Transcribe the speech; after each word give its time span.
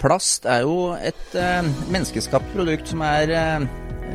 Plast 0.00 0.46
er 0.48 0.64
jo 0.64 0.94
et 0.96 1.34
eh, 1.36 1.66
menneskeskapt 1.92 2.54
produkt 2.54 2.88
som 2.88 3.02
er 3.04 3.32
eh, 3.36 3.66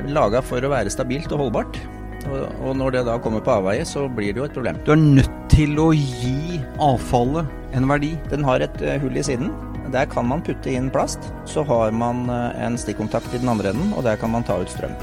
laga 0.10 0.42
for 0.46 0.64
å 0.66 0.72
være 0.72 0.90
stabilt 0.90 1.30
og 1.36 1.46
holdbart. 1.46 1.78
Og, 2.26 2.48
og 2.66 2.74
når 2.80 2.96
det 2.96 3.04
da 3.06 3.20
kommer 3.22 3.44
på 3.46 3.54
avveie, 3.54 3.86
så 3.86 4.08
blir 4.10 4.34
det 4.34 4.42
jo 4.42 4.48
et 4.48 4.56
problem. 4.56 4.80
Du 4.88 4.96
er 4.96 5.02
nødt 5.04 5.38
til 5.54 5.78
å 5.78 5.92
gi 5.94 6.58
avfallet 6.82 7.78
en 7.78 7.86
verdi. 7.92 8.16
Den 8.32 8.46
har 8.48 8.66
et 8.66 8.82
eh, 8.82 8.98
hull 9.04 9.18
i 9.18 9.26
siden. 9.26 9.54
Der 9.94 10.10
kan 10.10 10.26
man 10.26 10.42
putte 10.42 10.74
inn 10.74 10.90
plast. 10.90 11.30
Så 11.46 11.62
har 11.70 11.94
man 11.94 12.26
eh, 12.34 12.66
en 12.66 12.82
stikkontakt 12.82 13.30
i 13.36 13.44
den 13.44 13.54
andre 13.54 13.76
enden, 13.76 13.94
og 13.94 14.08
der 14.10 14.18
kan 14.18 14.34
man 14.34 14.48
ta 14.48 14.58
ut 14.58 14.74
strøm. 14.74 14.98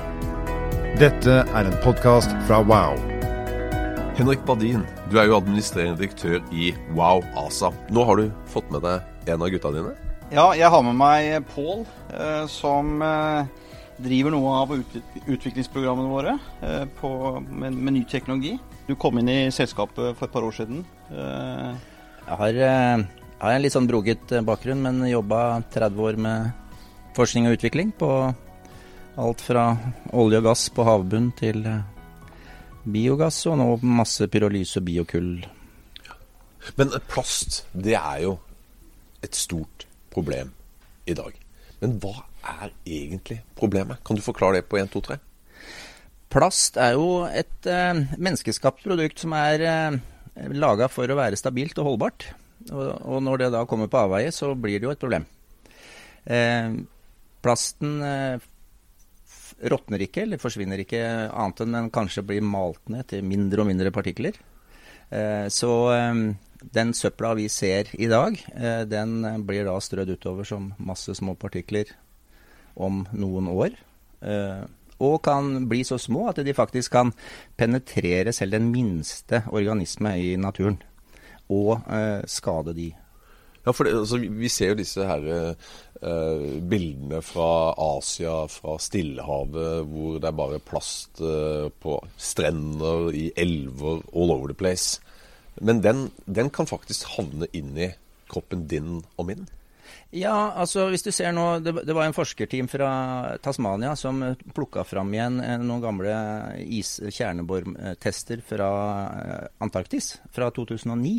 Dette 0.98 1.42
er 1.46 1.62
en 1.62 1.78
podkast 1.86 2.34
fra 2.48 2.58
Wow. 2.66 2.98
Henrik 4.18 4.42
Badin, 4.44 4.82
du 5.08 5.16
er 5.16 5.30
jo 5.30 5.38
administrerende 5.38 6.02
direktør 6.02 6.42
i 6.52 6.74
Wow 6.98 7.22
ASA. 7.46 7.70
Nå 7.94 8.04
har 8.10 8.18
du 8.18 8.32
fått 8.50 8.66
med 8.74 8.82
deg 8.84 9.30
en 9.30 9.46
av 9.46 9.54
gutta 9.54 9.72
dine? 9.72 9.94
Ja, 10.32 10.54
jeg 10.56 10.70
har 10.72 10.80
med 10.80 10.96
meg 10.96 11.42
Pål, 11.52 11.82
eh, 12.16 12.46
som 12.48 13.02
eh, 13.04 13.48
driver 14.00 14.32
noe 14.32 14.52
av 14.62 14.70
ut 14.72 14.94
utviklingsprogrammene 15.28 16.08
våre 16.08 16.32
eh, 16.64 16.86
på, 16.96 17.10
med, 17.50 17.76
med, 17.76 17.92
ny 17.98 18.00
teknologi. 18.08 18.54
Du 18.86 18.94
kom 18.96 19.20
inn 19.20 19.28
i 19.28 19.50
selskapet 19.52 20.16
for 20.16 20.24
et 20.24 20.32
par 20.32 20.46
år 20.46 20.56
siden. 20.56 20.86
Eh. 21.12 21.76
Jeg 22.22 22.40
har, 22.40 22.62
eh, 22.70 23.04
har, 23.42 23.52
en 23.52 23.66
litt 23.66 23.76
sånn 23.76 23.90
broget 23.90 24.32
bakgrunn, 24.48 24.80
men 24.88 25.04
jobba 25.10 25.60
30 25.76 26.02
år 26.08 26.22
med 26.24 26.80
forskning 27.12 27.50
og 27.50 27.58
utvikling 27.58 27.92
på 28.00 28.10
alt 29.20 29.44
fra 29.44 29.68
olje 30.16 30.40
og 30.40 30.48
gass 30.48 30.64
på 30.72 30.88
havbunn 30.88 31.28
til 31.36 31.60
biogass, 32.88 33.44
og 33.52 33.60
nå 33.60 33.70
masse 33.84 34.32
pyrolyse 34.32 34.80
og 34.80 34.88
biokull. 34.88 35.32
Men 36.80 37.00
plast, 37.12 37.66
det 37.76 38.00
er 38.00 38.30
jo 38.30 38.38
et 39.20 39.36
stort 39.36 39.91
problem 40.12 40.52
i 41.08 41.16
dag. 41.18 41.34
Men 41.82 41.96
hva 42.02 42.14
er 42.62 42.70
egentlig 42.86 43.40
problemet? 43.58 44.02
Kan 44.06 44.18
du 44.18 44.22
forklare 44.24 44.60
det 44.60 44.68
på 44.70 44.78
1, 44.78 44.92
2, 44.92 45.02
3? 45.08 45.18
Plast 46.32 46.78
er 46.80 46.94
jo 46.96 47.24
et 47.28 47.68
eh, 47.68 48.04
menneskeskapt 48.16 48.86
produkt 48.86 49.20
som 49.20 49.34
er 49.36 49.64
eh, 49.66 49.98
laga 50.56 50.88
for 50.88 51.10
å 51.10 51.18
være 51.18 51.36
stabilt 51.36 51.76
og 51.82 51.90
holdbart. 51.90 52.28
Og, 52.70 52.86
og, 53.02 53.18
når 53.26 53.42
det 53.42 53.50
da 53.56 53.66
kommer 53.68 53.90
på 53.90 54.00
avveie, 54.00 54.30
så 54.32 54.52
blir 54.54 54.78
det 54.78 54.88
jo 54.88 54.94
et 54.94 55.02
problem. 55.02 55.26
Eh, 56.24 56.78
plasten 57.42 57.98
eh, 58.06 58.48
råtner 59.72 60.06
ikke, 60.06 60.24
eller 60.24 60.42
forsvinner 60.42 60.80
ikke, 60.82 61.02
annet 61.28 61.64
enn 61.64 61.76
den 61.76 61.90
kanskje 61.94 62.24
blir 62.26 62.46
malt 62.46 62.82
ned 62.92 63.10
til 63.10 63.26
mindre 63.26 63.62
og 63.62 63.68
mindre 63.68 63.92
partikler. 63.94 64.38
Eh, 65.12 65.46
så 65.52 65.74
eh, 65.98 66.22
den 66.74 66.92
søpla 66.94 67.34
vi 67.38 67.48
ser 67.52 67.90
i 67.98 68.08
dag, 68.10 68.38
eh, 68.54 68.84
den 68.88 69.22
blir 69.46 69.66
da 69.66 69.78
strødd 69.80 70.14
utover 70.14 70.46
som 70.48 70.72
masse 70.78 71.14
små 71.18 71.34
partikler 71.34 71.90
om 72.74 73.04
noen 73.12 73.50
år. 73.52 73.76
Eh, 74.22 74.62
og 75.02 75.18
kan 75.26 75.66
bli 75.68 75.82
så 75.84 75.98
små 75.98 76.28
at 76.30 76.40
de 76.46 76.54
faktisk 76.54 76.94
kan 76.94 77.12
penetrere 77.58 78.32
selv 78.32 78.54
den 78.54 78.70
minste 78.70 79.42
organisme 79.50 80.14
i 80.20 80.34
naturen. 80.38 80.78
Og 81.50 81.80
eh, 81.90 82.22
skade 82.30 82.74
de. 82.76 82.92
Ja, 83.62 83.70
for 83.70 83.86
det, 83.86 83.94
altså, 83.94 84.18
Vi 84.18 84.48
ser 84.50 84.72
jo 84.72 84.78
disse 84.80 85.04
her 85.06 85.26
uh, 86.02 86.56
bildene 86.66 87.20
fra 87.22 87.74
Asia, 87.78 88.46
fra 88.50 88.74
Stillehavet, 88.82 89.86
hvor 89.86 90.18
det 90.18 90.26
er 90.26 90.34
bare 90.34 90.58
plast 90.58 91.22
uh, 91.22 91.68
på 91.70 92.00
strender, 92.18 93.12
i 93.14 93.30
elver, 93.36 94.02
all 94.10 94.34
over 94.34 94.50
the 94.50 94.58
place. 94.58 94.98
Men 95.60 95.82
den, 95.84 96.06
den 96.24 96.50
kan 96.50 96.68
faktisk 96.70 97.10
havne 97.16 97.48
inn 97.52 97.74
i 97.76 97.92
kroppen 98.32 98.66
din 98.70 99.02
og 99.16 99.28
min? 99.28 99.44
Ja, 100.12 100.52
altså 100.56 100.86
hvis 100.92 101.04
du 101.04 101.10
ser 101.12 101.32
nå 101.34 101.58
Det, 101.64 101.72
det 101.88 101.94
var 101.96 102.06
en 102.06 102.16
forskerteam 102.16 102.68
fra 102.70 102.90
Tasmania 103.42 103.94
som 103.98 104.20
plukka 104.54 104.84
fram 104.88 105.12
igjen 105.12 105.40
eh, 105.42 105.58
noen 105.60 105.82
gamle 105.84 106.14
is 106.62 106.98
kjernebortester 107.08 108.40
fra 108.46 108.70
eh, 109.08 109.46
Antarktis 109.64 110.14
fra 110.32 110.50
2009. 110.54 111.14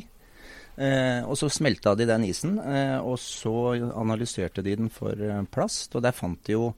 Eh, 0.73 1.21
og 1.25 1.37
så 1.37 1.51
smelta 1.53 1.93
de 1.97 2.07
den 2.09 2.25
isen, 2.25 2.57
eh, 2.57 2.97
og 2.97 3.19
så 3.21 3.75
analyserte 3.93 4.63
de 4.65 4.77
den 4.79 4.89
for 4.93 5.17
eh, 5.17 5.43
plast. 5.53 5.93
Og 5.93 6.05
der 6.05 6.15
fant 6.17 6.41
de 6.47 6.55
jo 6.55 6.71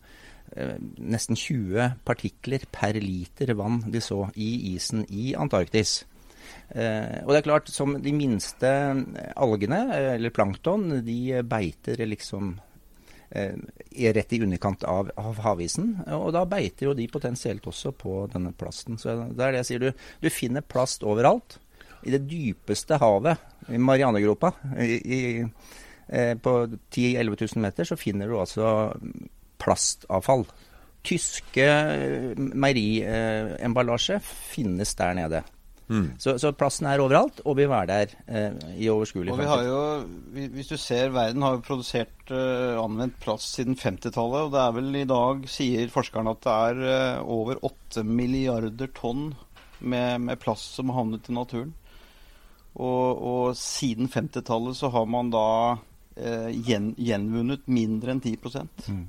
eh, 0.56 0.76
nesten 1.00 1.40
20 1.40 2.02
partikler 2.08 2.68
per 2.76 3.00
liter 3.00 3.56
vann 3.60 3.86
de 3.92 4.04
så 4.04 4.26
i 4.36 4.74
isen 4.74 5.06
i 5.08 5.34
Antarktis. 5.36 6.02
Eh, 6.70 7.22
og 7.24 7.34
det 7.34 7.40
er 7.40 7.48
klart, 7.48 7.72
som 7.72 7.98
de 8.02 8.14
minste 8.16 8.72
algene, 9.36 9.82
eller 10.16 10.34
plankton, 10.36 11.02
de 11.06 11.20
beiter 11.48 12.06
liksom 12.08 12.56
er 13.36 14.14
rett 14.16 14.34
i 14.34 14.38
underkant 14.46 14.86
av, 14.88 15.10
av, 15.20 15.40
havisen. 15.44 15.90
Og 16.14 16.30
da 16.32 16.46
beiter 16.48 16.88
jo 16.88 16.94
de 16.96 17.08
potensielt 17.12 17.66
også 17.68 17.92
på 17.98 18.22
denne 18.32 18.54
plasten. 18.56 19.00
Så 19.02 19.16
det 19.34 19.44
er 19.44 19.56
det 19.56 19.64
jeg 19.64 19.70
sier. 19.70 19.84
Du, 19.84 20.06
du 20.24 20.30
finner 20.32 20.64
plast 20.64 21.04
overalt. 21.04 21.58
I 22.06 22.14
det 22.14 22.22
dypeste 22.30 23.00
havet, 23.02 23.42
i 23.74 23.80
Marianegropa, 23.82 24.52
i, 24.78 25.00
i, 25.02 25.22
eh, 26.08 26.36
på 26.38 26.54
10 26.94 27.18
000-11 27.18 27.42
000 27.58 27.66
meter, 27.66 27.90
så 27.90 27.98
finner 27.98 28.30
du 28.30 28.38
altså 28.38 28.68
plastavfall. 29.62 30.46
Tyske 31.06 31.66
meieriemballasje 32.38 34.20
finnes 34.22 34.94
der 34.98 35.18
nede. 35.18 35.42
Mm. 35.85 36.16
Så, 36.18 36.34
så, 36.41 36.50
plassen 36.57 36.88
er 36.90 37.01
overalt 37.03 37.44
og 37.46 37.59
vil 37.59 37.69
være 37.69 37.85
der 37.91 38.13
eh, 38.25 38.72
i 38.81 38.88
overskuelig 38.90 39.35
og 39.35 39.38
vi 39.38 39.46
har 39.46 39.66
jo, 39.68 39.81
Hvis 40.56 40.72
du 40.72 40.78
ser, 40.81 41.12
verden 41.13 41.46
har 41.46 41.59
jo 41.59 41.66
produsert 41.68 42.34
eh, 42.34 42.73
anvendt 42.81 43.19
plast 43.22 43.53
siden 43.53 43.78
50-tallet. 43.78 44.47
Og 44.47 44.53
det 44.56 44.62
er 44.63 44.75
vel 44.79 45.01
i 45.03 45.06
dag, 45.09 45.46
sier 45.50 45.94
forskerne, 45.94 46.34
at 46.34 46.46
det 46.46 46.56
er 46.56 46.84
eh, 46.90 47.22
over 47.22 47.62
8 47.62 48.06
milliarder 48.07 48.90
tonn 48.97 49.35
med, 49.79 50.25
med, 50.25 50.40
plast 50.41 50.73
som 50.73 50.90
har 50.90 51.03
havnet 51.03 51.29
i 51.29 51.35
naturen. 51.38 51.75
Og, 52.75 53.22
og 53.22 53.44
siden 53.59 54.09
50-tallet 54.12 54.79
så 54.79 54.90
har 54.91 55.06
man 55.07 55.29
da 55.31 55.47
eh, 56.17 56.50
gjen, 56.66 56.96
gjenvunnet 56.97 57.69
mindre 57.69 58.16
enn 58.16 58.23
10 58.25 58.40
mm. 58.41 59.06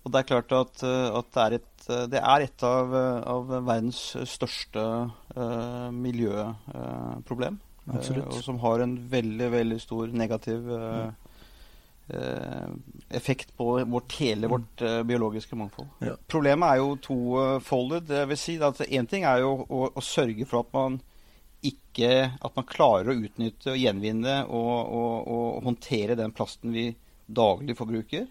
Og 0.00 0.12
det 0.12 0.20
er 0.20 0.28
klart 0.30 0.52
at, 0.56 0.82
eh, 0.86 1.08
at 1.18 1.32
det, 1.34 1.42
er 1.42 1.56
et, 1.58 1.88
eh, 1.88 2.04
det, 2.14 2.20
er 2.20 2.44
et, 2.46 2.62
av, 2.64 2.94
eh, 2.96 3.18
av 3.28 3.50
verdens 3.52 4.00
største 4.28 4.84
uh, 5.36 5.88
miljøproblem. 5.92 7.58
Uh, 7.90 7.98
og 8.22 8.38
som 8.44 8.60
har 8.62 8.84
en 8.84 8.94
veldig, 9.10 9.50
veldig 9.52 9.80
stor 9.82 10.14
negativ 10.14 10.70
effekt 13.14 13.52
på 13.54 13.84
vårt, 13.86 14.16
hele 14.18 14.48
mm. 14.48 14.50
vårt 14.50 14.82
biologiske 15.06 15.54
mangfold. 15.54 15.92
Ja. 16.02 16.16
Problemet 16.26 16.66
er 16.66 16.80
jo 16.80 16.96
tofoldet. 17.04 18.08
Det 18.08 18.24
vil 18.32 18.40
si 18.40 18.56
at 18.66 18.82
Én 18.88 19.06
ting 19.06 19.22
er 19.30 19.44
jo 19.44 19.52
å, 19.62 19.84
å, 19.94 20.02
sørge 20.02 20.42
for 20.50 20.64
at 20.64 20.74
man 20.74 20.98
ikke 21.62 22.32
At 22.40 22.56
man 22.56 22.66
klarer 22.66 23.12
å 23.12 23.18
utnytte 23.20 23.74
og 23.74 23.78
gjenvinne 23.78 24.40
og, 24.48 24.74
og, 24.96 25.14
og 25.30 25.68
håndtere 25.68 26.18
den 26.18 26.34
plasten 26.34 26.74
vi 26.74 26.88
daglig 27.30 27.76
forbruker. 27.78 28.26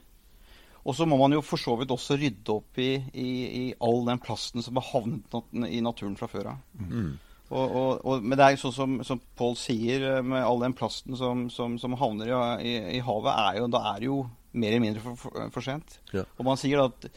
Og 0.89 0.95
så 0.97 1.05
må 1.05 1.19
man 1.19 1.35
jo 1.35 1.43
for 1.45 1.61
så 1.61 1.75
vidt 1.77 1.91
også 1.93 2.17
rydde 2.17 2.53
opp 2.55 2.79
i, 2.81 2.95
i, 3.13 3.29
i 3.61 3.65
all 3.85 4.01
den 4.07 4.21
plasten 4.23 4.63
som 4.65 4.79
har 4.79 4.87
havnet 4.89 5.69
i 5.69 5.83
naturen 5.85 6.17
fra 6.17 6.29
før 6.31 6.55
av. 6.55 6.63
Mm. 6.81 7.11
Og, 7.49 7.65
og, 7.65 7.91
og, 8.05 8.25
men 8.25 8.37
det 8.37 8.45
er 8.45 8.55
jo 8.55 8.61
sånn 8.67 8.75
som, 8.75 8.95
som 9.05 9.21
Pål 9.37 9.55
sier, 9.57 10.05
eh, 10.05 10.25
med 10.25 10.45
all 10.45 10.61
den 10.61 10.75
plasten 10.77 11.17
som, 11.17 11.47
som, 11.53 11.79
som 11.81 11.97
havner 11.97 12.29
i, 12.61 12.75
i, 12.97 13.01
havet, 13.05 13.31
er 13.33 13.61
jo, 13.61 13.69
da 13.73 13.83
er 13.93 14.01
det 14.01 14.09
jo 14.09 14.19
mer 14.53 14.73
eller 14.73 14.83
mindre 14.83 15.03
for, 15.03 15.17
for, 15.17 15.39
for 15.53 15.65
sent. 15.65 15.97
Ja. 16.13 16.25
Og 16.37 16.45
man 16.45 16.59
sier 16.61 16.83
at 16.83 17.09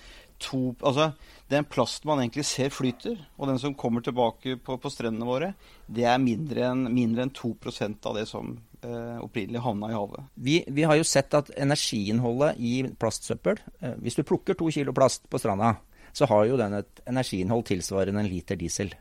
to, 0.42 0.72
altså, 0.80 1.10
den 1.52 1.68
plasten 1.68 2.08
man 2.08 2.22
egentlig 2.22 2.46
ser 2.48 2.72
flyter, 2.72 3.20
og 3.36 3.52
den 3.52 3.60
som 3.60 3.76
kommer 3.78 4.04
tilbake 4.04 4.56
på, 4.64 4.78
på 4.80 4.92
strendene 4.92 5.28
våre, 5.28 5.52
det 5.86 6.08
er 6.08 6.22
mindre 6.22 6.70
enn, 6.70 6.86
en 6.92 7.36
2% 7.36 8.08
av 8.08 8.16
det 8.16 8.24
som 8.30 8.56
eh, 8.56 8.71
opprinnelig 9.22 9.62
havna 9.62 9.90
i 9.92 9.94
havet. 9.94 10.26
Vi, 10.34 10.56
vi, 10.66 10.82
har 10.88 10.98
jo 10.98 11.06
sett 11.06 11.34
at 11.38 11.52
energiinnholdet 11.54 12.58
i 12.58 12.72
plastsøppel 12.98 13.60
eh, 13.80 13.94
Hvis 14.02 14.18
du 14.18 14.24
plukker 14.26 14.58
to 14.58 14.70
kilo 14.74 14.94
plast 14.96 15.28
på 15.30 15.38
stranda, 15.38 15.76
så 16.12 16.26
har 16.28 16.48
jo 16.48 16.58
den 16.60 16.74
et 16.80 17.02
energiinnhold 17.08 17.64
tilsvarende 17.70 18.20
en 18.20 18.30
liter 18.30 18.58
diesel. 18.58 18.92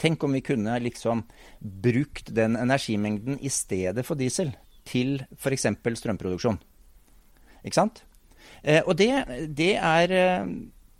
Tenk 0.00 0.24
om 0.26 0.34
vi 0.34 0.42
kunne 0.42 0.76
liksom 0.82 1.22
brukt 1.60 2.32
den 2.34 2.58
energimengden 2.58 3.38
i 3.40 3.48
stedet 3.48 4.04
for 4.04 4.18
diesel 4.18 4.50
til 4.84 5.22
f.eks. 5.38 5.68
strømproduksjon. 6.00 6.58
Ikke 7.64 7.78
sant? 7.78 8.02
Eh, 8.64 8.82
og 8.82 8.98
det, 8.98 9.12
det 9.56 9.76
er 9.78 10.12
eh, 10.18 10.48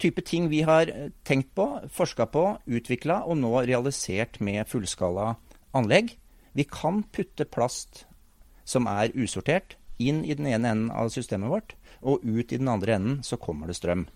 type 0.00 0.22
ting 0.24 0.48
vi 0.52 0.62
har 0.64 0.90
tenkt 1.26 1.50
på, 1.56 1.66
forska 1.92 2.28
på, 2.30 2.46
utvikla 2.66 3.24
og 3.26 3.40
nå 3.42 3.52
realisert 3.66 4.40
med 4.40 4.68
fullskala 4.70 5.34
anlegg. 5.74 6.14
Vi 6.54 6.66
kan 6.70 7.02
putte 7.12 7.46
plast 7.46 8.04
som 8.64 8.86
er 8.90 9.12
usortert, 9.14 9.76
inn 9.98 10.24
i 10.24 10.34
den 10.34 10.48
ene 10.50 10.70
enden 10.70 10.90
av 10.94 11.10
systemet 11.14 11.50
vårt, 11.50 11.74
og 12.02 12.22
ut 12.24 12.52
i 12.52 12.58
den 12.58 12.70
andre 12.70 12.96
enden 12.96 13.18
så 13.26 13.38
kommer 13.40 13.70
det 13.70 13.76
strøm. 13.78 14.06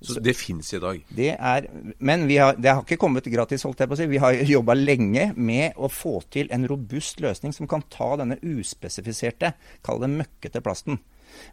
Så 0.00 0.16
det 0.24 0.32
fins 0.38 0.70
i 0.72 0.80
dag? 0.80 1.00
Det 1.12 1.34
er, 1.36 1.66
men 2.00 2.24
har, 2.30 2.56
det 2.56 2.72
har 2.72 2.80
ikke 2.86 2.96
kommet 3.02 3.26
gratis. 3.28 3.66
holdt 3.68 3.82
jeg 3.82 3.90
på 3.90 3.96
å 3.98 4.00
si. 4.00 4.06
Vi 4.08 4.20
har 4.22 4.38
jobba 4.56 4.76
lenge 4.78 5.26
med 5.36 5.76
å 5.76 5.90
få 5.92 6.22
til 6.32 6.48
en 6.54 6.64
robust 6.68 7.20
løsning 7.20 7.52
som 7.52 7.68
kan 7.68 7.84
ta 7.92 8.14
denne 8.16 8.40
uspesifiserte, 8.40 9.52
kall 9.84 10.00
det 10.00 10.12
møkkete 10.14 10.64
plasten. 10.64 11.02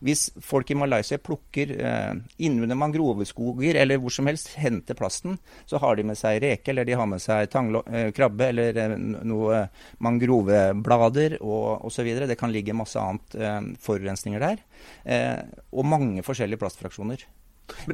Hvis 0.04 0.28
folk 0.44 0.72
i 0.72 0.78
Malaysia 0.78 1.20
plukker 1.22 1.74
eh, 1.78 2.14
innunder 2.44 2.80
mangroveskoger 2.80 3.80
eller 3.82 4.02
hvor 4.02 4.14
som 4.14 4.30
helst, 4.30 4.54
henter 4.60 4.98
plasten, 4.98 5.38
så 5.66 5.82
har 5.84 5.98
de 5.98 6.08
med 6.08 6.20
seg 6.20 6.42
reke, 6.44 6.72
eller 6.72 6.88
de 6.88 6.98
har 7.00 7.10
med 7.10 7.24
seg 7.24 7.50
tanglo, 7.54 7.84
eh, 7.92 8.12
krabbe 8.16 8.52
eller 8.52 8.82
eh, 8.84 8.96
noe 8.98 9.64
mangroveblader 10.04 11.40
og 11.42 11.88
osv. 11.90 12.14
Det 12.28 12.40
kan 12.40 12.54
ligge 12.54 12.78
masse 12.78 13.02
annet 13.02 13.40
eh, 13.40 13.60
forurensninger 13.84 14.44
der. 14.44 14.64
Eh, 15.04 15.42
og 15.74 15.90
mange 15.90 16.26
forskjellige 16.26 16.62
plastfraksjoner. 16.62 17.28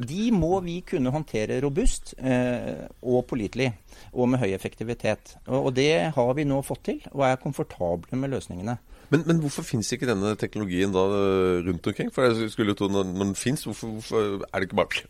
De 0.06 0.30
må 0.30 0.60
vi 0.62 0.78
kunne 0.86 1.10
håndtere 1.10 1.58
robust 1.62 2.14
eh, 2.18 2.86
og 3.02 3.24
pålitelig, 3.30 3.72
og 4.12 4.30
med 4.30 4.42
høy 4.42 4.52
effektivitet. 4.54 5.34
Og, 5.48 5.58
og, 5.66 5.70
det 5.74 6.14
har 6.14 6.34
vi 6.38 6.46
nå 6.46 6.60
fått 6.66 6.84
til, 6.90 7.00
og 7.12 7.26
er 7.26 7.40
komfortable 7.42 8.18
med 8.18 8.32
løsningene. 8.36 8.78
Men, 9.12 9.24
men 9.28 9.40
hvorfor 9.42 9.66
finnes 9.66 9.90
ikke 9.92 10.08
denne 10.08 10.34
teknologien 10.40 10.94
da 10.94 11.02
eh, 11.18 11.58
rundt 11.66 11.90
omkring? 11.90 12.12
For 12.14 12.28
jeg 12.28 12.52
skulle 12.54 12.74
jo 12.74 12.78
tro 12.78 12.88
når, 12.92 13.10
når 13.10 13.30
den 13.30 13.36
finnes, 13.38 13.66
hvorfor, 13.68 13.96
hvorfor, 13.98 14.46
er 14.48 14.62
det 14.62 14.68
ikke 14.68 14.80
bare 14.80 15.04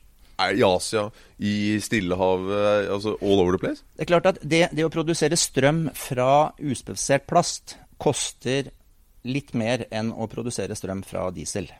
i 0.55 0.65
Asia, 0.67 1.05
i 1.39 1.79
Stillehavet, 1.79 2.89
altså 2.91 3.15
all 3.23 3.39
over 3.39 3.55
the 3.55 3.63
place? 3.63 3.85
Det 3.95 4.07
er 4.07 4.11
klart 4.11 4.27
at 4.33 4.41
det, 4.43 4.65
det 4.75 4.87
å 4.87 4.93
produsere 4.93 5.39
strøm 5.39 5.87
fra 5.95 6.51
uspesifisert 6.59 7.29
plast 7.31 7.77
koster 8.03 8.73
litt 9.25 9.55
mer 9.57 9.87
enn 9.95 10.11
å 10.13 10.27
produsere 10.31 10.77
strøm 10.77 11.05
fra 11.07 11.29
diesel. 11.35 11.71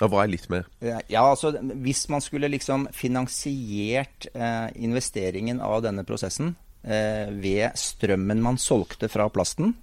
Ja, 0.00 0.08
Hva 0.10 0.24
er 0.24 0.32
litt 0.32 0.48
mer? 0.50 0.66
Ja, 0.82 1.22
altså 1.22 1.52
Hvis 1.54 2.08
man 2.10 2.22
skulle 2.24 2.50
liksom 2.50 2.88
finansiert 2.92 4.26
eh, 4.34 4.68
investeringen 4.74 5.62
av 5.62 5.84
denne 5.86 6.02
prosessen 6.06 6.56
eh, 6.82 7.30
ved 7.30 7.78
strømmen 7.78 8.42
man 8.42 8.58
solgte 8.60 9.08
fra 9.08 9.28
plasten, 9.32 9.76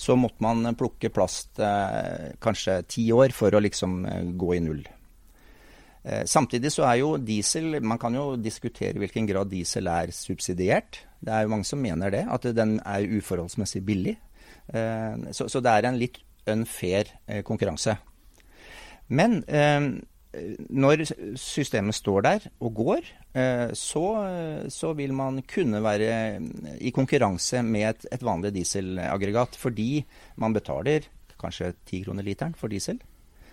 så 0.00 0.16
måtte 0.18 0.42
man 0.44 0.74
plukke 0.78 1.10
plast 1.12 1.60
eh, 1.62 2.32
kanskje 2.42 2.80
ti 2.90 3.06
år 3.14 3.34
for 3.36 3.54
å 3.54 3.62
liksom 3.62 4.00
eh, 4.08 4.32
gå 4.38 4.54
i 4.56 4.62
null. 4.64 4.82
Eh, 6.02 6.24
samtidig 6.28 6.72
så 6.72 6.86
er 6.88 7.02
jo 7.02 7.10
diesel 7.20 7.76
Man 7.84 8.00
kan 8.00 8.14
jo 8.16 8.32
diskutere 8.40 8.96
hvilken 9.02 9.28
grad 9.28 9.50
diesel 9.52 9.90
er 9.92 10.14
subsidiert. 10.16 11.02
Det 11.20 11.34
er 11.34 11.44
jo 11.44 11.52
mange 11.52 11.68
som 11.68 11.82
mener 11.82 12.12
det, 12.14 12.24
at 12.24 12.48
den 12.56 12.78
er 12.80 13.08
uforholdsmessig 13.18 13.84
billig. 13.84 14.16
Eh, 14.72 15.30
så, 15.36 15.60
det 15.60 15.74
er 15.74 15.88
en 15.88 16.00
litt 16.00 16.22
unfair 16.48 17.10
konkurranse. 17.44 17.98
Men 19.12 19.42
når 20.72 21.02
systemet 21.38 21.94
står 21.94 22.24
der 22.24 22.46
og 22.64 22.78
går, 22.78 23.10
så, 23.30 24.04
så, 24.66 24.88
vil 24.98 25.12
man 25.14 25.36
kunne 25.46 25.78
være 25.84 26.14
i 26.82 26.90
konkurranse 26.90 27.60
med 27.62 27.84
et, 27.86 28.06
et 28.16 28.24
vanlig 28.26 28.50
dieselaggregat. 28.56 29.54
Fordi 29.60 30.00
man 30.42 30.56
betaler 30.56 31.06
kanskje 31.40 31.72
ti 31.86 32.02
kroner 32.02 32.26
literen 32.26 32.56
for 32.58 32.72
diesel. 32.72 32.98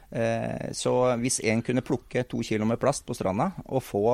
Eh, 0.10 0.72
så 0.72 0.94
hvis 1.20 1.42
en 1.44 1.62
kunne 1.66 1.84
plukke 1.84 2.24
to 2.30 2.40
kilo 2.46 2.68
med 2.68 2.80
plast 2.80 3.06
på 3.08 3.16
stranda 3.18 3.52
og 3.66 3.84
få 3.84 4.06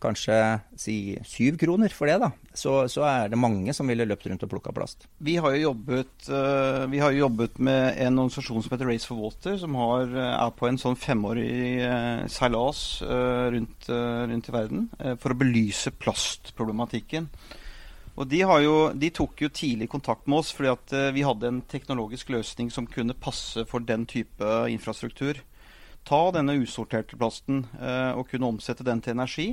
kanskje 0.00 0.36
si 0.80 0.96
syv 1.26 1.58
kroner 1.60 1.92
for 1.94 2.08
det, 2.10 2.16
da, 2.22 2.30
så, 2.56 2.88
så, 2.90 3.04
er 3.06 3.30
det 3.30 3.38
mange 3.40 3.74
som 3.76 3.88
ville 3.90 4.06
løpt 4.08 4.26
rundt 4.30 4.44
og 4.46 4.50
plukka 4.52 4.72
plast. 4.74 5.06
Vi 5.22 5.36
har, 5.40 5.54
jo 5.54 5.70
jobbet, 5.70 6.12
uh, 6.30 6.86
vi 6.90 7.02
har 7.02 7.14
jo 7.14 7.26
jobbet 7.26 7.60
med 7.62 8.00
en 8.00 8.18
organisasjon 8.18 8.64
som 8.64 8.74
heter 8.74 8.88
Race 8.88 9.08
for 9.08 9.20
Water, 9.20 9.58
som 9.60 9.76
har, 9.78 10.06
uh, 10.16 10.26
er 10.40 10.54
på 10.56 10.68
en 10.70 10.80
sånn 10.80 10.98
femårig 10.98 11.52
uh, 11.84 12.26
seilas 12.30 12.82
rundt, 13.00 13.88
rundt, 13.90 14.48
i 14.48 14.52
verden 14.54 14.86
for 15.20 15.32
å 15.32 15.38
belyse 15.38 15.92
plastproblematikken. 16.00 17.28
Og 18.18 18.26
de, 18.28 18.40
jo, 18.42 18.74
de, 18.96 19.10
tok 19.14 19.44
jo 19.44 19.50
tidlig 19.54 19.88
kontakt 19.92 20.26
med 20.28 20.40
oss 20.42 20.50
fordi 20.52 20.70
at 20.72 20.94
vi 21.14 21.24
hadde 21.24 21.48
en 21.48 21.60
teknologisk 21.70 22.32
løsning 22.34 22.68
som 22.72 22.88
kunne 22.90 23.16
passe 23.16 23.64
for 23.70 23.84
den 23.86 24.04
type 24.10 24.50
infrastruktur. 24.72 25.40
Ta 26.08 26.20
denne 26.34 26.58
usorterte 26.60 27.16
plasten 27.20 27.62
og 27.80 28.26
kunne 28.32 28.50
omsette 28.50 28.84
den 28.86 29.00
til 29.04 29.16
energi. 29.16 29.48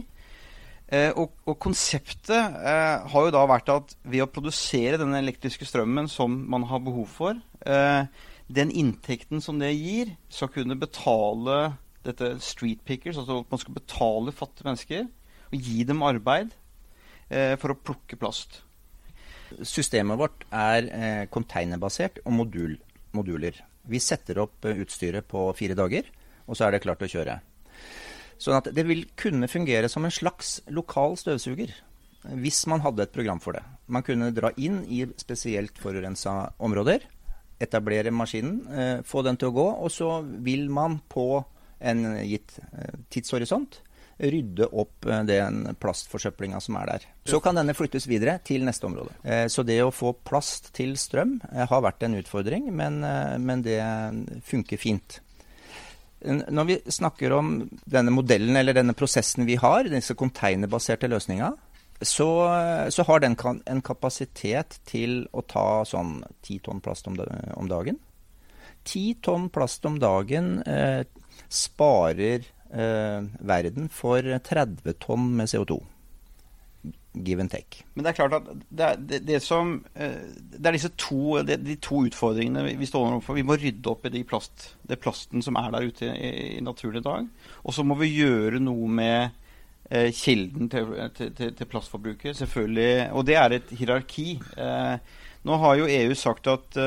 Eh, 0.87 1.11
og, 1.19 1.33
og, 1.43 1.57
konseptet 1.59 2.31
eh, 2.31 3.07
har 3.11 3.25
jo 3.25 3.33
da 3.35 3.41
vært 3.49 3.71
at 3.73 3.91
ved 4.07 4.23
å 4.23 4.29
produsere 4.31 4.99
den 5.01 5.17
elektriske 5.17 5.67
strømmen 5.67 6.07
som 6.07 6.37
man 6.47 6.63
har 6.69 6.79
behov 6.85 7.09
for, 7.11 7.41
eh, 7.67 8.07
den 8.47 8.71
inntekten 8.71 9.43
som 9.43 9.59
det 9.59 9.73
gir, 9.75 10.13
skal 10.31 10.51
kunne 10.53 10.79
betale 10.79 11.75
dette 12.07 12.37
street 12.43 12.85
pickers, 12.87 13.19
altså 13.19 13.41
at 13.41 13.51
man 13.51 13.59
skal 13.59 13.75
betale 13.75 14.35
fattige 14.35 14.69
mennesker 14.69 15.03
og 15.51 15.67
gi 15.67 15.83
dem 15.87 16.05
arbeid 16.07 16.55
eh, 17.29 17.55
for 17.59 17.73
å 17.73 17.79
plukke 17.79 18.19
plast. 18.19 18.61
Systemet 19.63 20.19
vårt 20.19 20.47
er 20.51 20.87
eh, 20.87 21.25
containerbasert 21.31 22.21
og 22.25 22.35
modul, 22.35 22.77
moduler. 23.15 23.59
Vi 23.87 23.99
setter 24.03 24.39
opp 24.43 24.67
eh, 24.67 24.79
utstyret 24.83 25.27
på 25.27 25.49
fire 25.57 25.75
dager, 25.77 26.07
og 26.47 26.55
så 26.55 26.67
er 26.67 26.75
det 26.75 26.83
klart 26.83 27.03
å 27.03 27.11
kjøre. 27.11 27.39
Sånn 28.41 28.57
at 28.59 28.69
det 28.73 28.85
vil 28.87 29.05
kunne 29.17 29.49
fungere 29.49 29.89
som 29.89 30.05
en 30.05 30.13
slags 30.13 30.59
lokal 30.73 31.17
støvsuger. 31.19 31.73
Hvis 32.37 32.65
man 32.69 32.83
hadde 32.83 33.05
et 33.05 33.13
program 33.13 33.39
for 33.41 33.57
det. 33.57 33.63
Man 33.87 34.03
kunne 34.05 34.33
dra 34.35 34.51
inn 34.59 34.81
i 34.91 35.03
spesielt 35.19 35.77
forurensa 35.79 36.51
områder, 36.63 37.05
etablere 37.63 38.11
maskinen, 38.13 38.61
eh, 38.67 38.95
få 39.05 39.23
den 39.25 39.37
til 39.37 39.49
å 39.49 39.55
gå, 39.55 39.67
og 39.85 39.91
så 39.91 40.21
vil 40.21 40.67
man 40.69 40.99
på 41.09 41.43
en 41.79 42.03
gitt 42.25 42.57
eh, 42.73 42.97
tidshorisont 43.09 43.79
rydde 44.17 44.67
opp 44.73 45.05
eh, 45.05 45.23
den 45.29 45.63
plastforsøplinga 45.79 46.59
som 46.61 46.77
er 46.81 46.91
der. 46.91 47.07
Så 47.29 47.39
kan 47.41 47.57
denne 47.57 47.77
flyttes 47.77 48.09
videre 48.09 48.37
til 48.45 48.65
neste 48.67 48.89
område. 48.89 49.15
Så 49.49 49.65
det 49.65 49.79
å 49.83 49.93
få 49.93 50.13
plast 50.25 50.71
til 50.77 50.97
strøm 50.99 51.37
har 51.53 51.83
vært 51.85 52.05
en 52.05 52.17
utfordring, 52.19 52.69
men 52.73 53.63
det 53.65 53.79
funker 54.47 54.81
fint. 54.81 55.19
Når 56.25 56.65
vi 56.65 56.77
snakker 56.89 57.33
om 57.37 57.51
denne 57.85 58.13
modellen 58.13 58.57
eller 58.57 58.73
denne 58.73 58.95
prosessen 58.97 59.45
vi 59.45 59.57
har, 59.61 59.89
disse 59.91 60.15
containerbaserte 60.17 61.09
løsninga, 61.11 61.51
så, 62.01 62.29
så, 62.93 63.03
har 63.07 63.21
den 63.21 63.35
en 63.65 63.81
kapasitet 63.81 64.79
til 64.85 65.23
å 65.33 65.41
ta 65.41 65.83
sånn 65.85 66.19
ti 66.45 66.59
tonn 66.61 66.81
plast 66.81 67.09
om, 67.09 67.17
dagen. 67.17 67.97
Ti 68.85 69.05
tonn 69.21 69.49
plast 69.53 69.85
om 69.89 69.97
dagen 70.01 70.59
eh, 70.69 71.03
sparer 71.49 72.45
eh, 72.69 73.21
verden 73.53 73.89
for 73.89 74.21
30 74.21 74.99
tonn 75.01 75.31
med 75.37 75.49
CO2 75.49 75.81
give 77.25 77.41
and 77.43 77.51
take. 77.51 77.83
Men 77.95 78.05
det 78.05 78.11
er 78.11 78.17
klart 78.19 78.35
at 78.37 78.47
det 78.69 78.85
er, 78.85 79.01
det, 79.09 79.21
det 79.27 79.41
som, 79.43 79.77
eh, 79.95 80.21
det 80.53 80.65
er 80.65 80.77
disse 80.77 80.93
to, 80.99 81.39
de 81.47 81.77
to 81.83 82.03
utfordringene 82.07 82.77
vi 82.79 82.89
står 82.89 83.09
overfor. 83.09 83.37
Vi 83.37 83.45
må 83.47 83.57
rydde 83.59 83.91
opp 83.91 84.07
i 84.07 84.13
de 84.13 84.23
plast, 84.27 84.71
det 84.87 84.99
plasten 85.03 85.45
som 85.45 85.59
er 85.59 85.73
der 85.75 85.89
ute 85.89 86.09
i, 86.13 86.31
i 86.57 86.63
naturen 86.63 87.01
i 87.01 87.05
dag. 87.05 87.29
Og 87.63 87.75
så 87.75 87.85
må 87.87 87.99
vi 88.01 88.13
gjøre 88.15 88.61
noe 88.63 88.89
med 88.89 89.37
eh, 89.89 90.11
kilden 90.15 90.71
til, 90.73 90.95
til, 91.17 91.31
til, 91.37 91.69
plastforbruket, 91.69 92.37
selvfølgelig. 92.39 93.13
Og 93.13 93.27
det 93.27 93.39
er 93.39 93.57
et 93.57 93.77
hierarki. 93.77 94.35
Eh, 94.57 95.23
nå 95.47 95.61
har 95.63 95.79
jo 95.79 95.87
EU 95.91 96.17
sagt 96.17 96.49
at, 96.51 96.81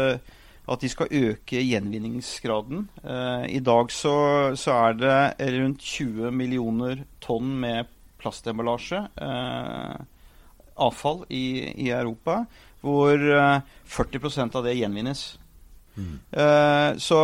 at 0.70 0.82
de 0.82 0.88
skal 0.90 1.10
øke 1.10 1.62
gjenvinningsgraden. 1.64 2.88
Eh, 3.02 3.46
I 3.56 3.60
dag 3.64 3.90
så, 3.90 4.14
så, 4.54 4.76
er 4.86 4.92
det 5.00 5.50
rundt 5.56 5.82
20 5.82 6.30
millioner 6.30 7.04
tonn 7.20 7.56
med 7.62 7.90
plastemballasje. 8.20 9.02
Eh, 9.16 9.96
avfall 10.80 11.24
i, 11.28 11.44
i 11.86 11.90
Europa, 11.94 12.44
hvor 12.84 13.20
40 13.20 14.20
eh, 14.30 14.44
av 14.46 14.66
det 14.66 14.78
gjenvinnes. 14.78 15.24
Mm. 15.96 16.14
Uh, 16.32 16.98
så 17.02 17.20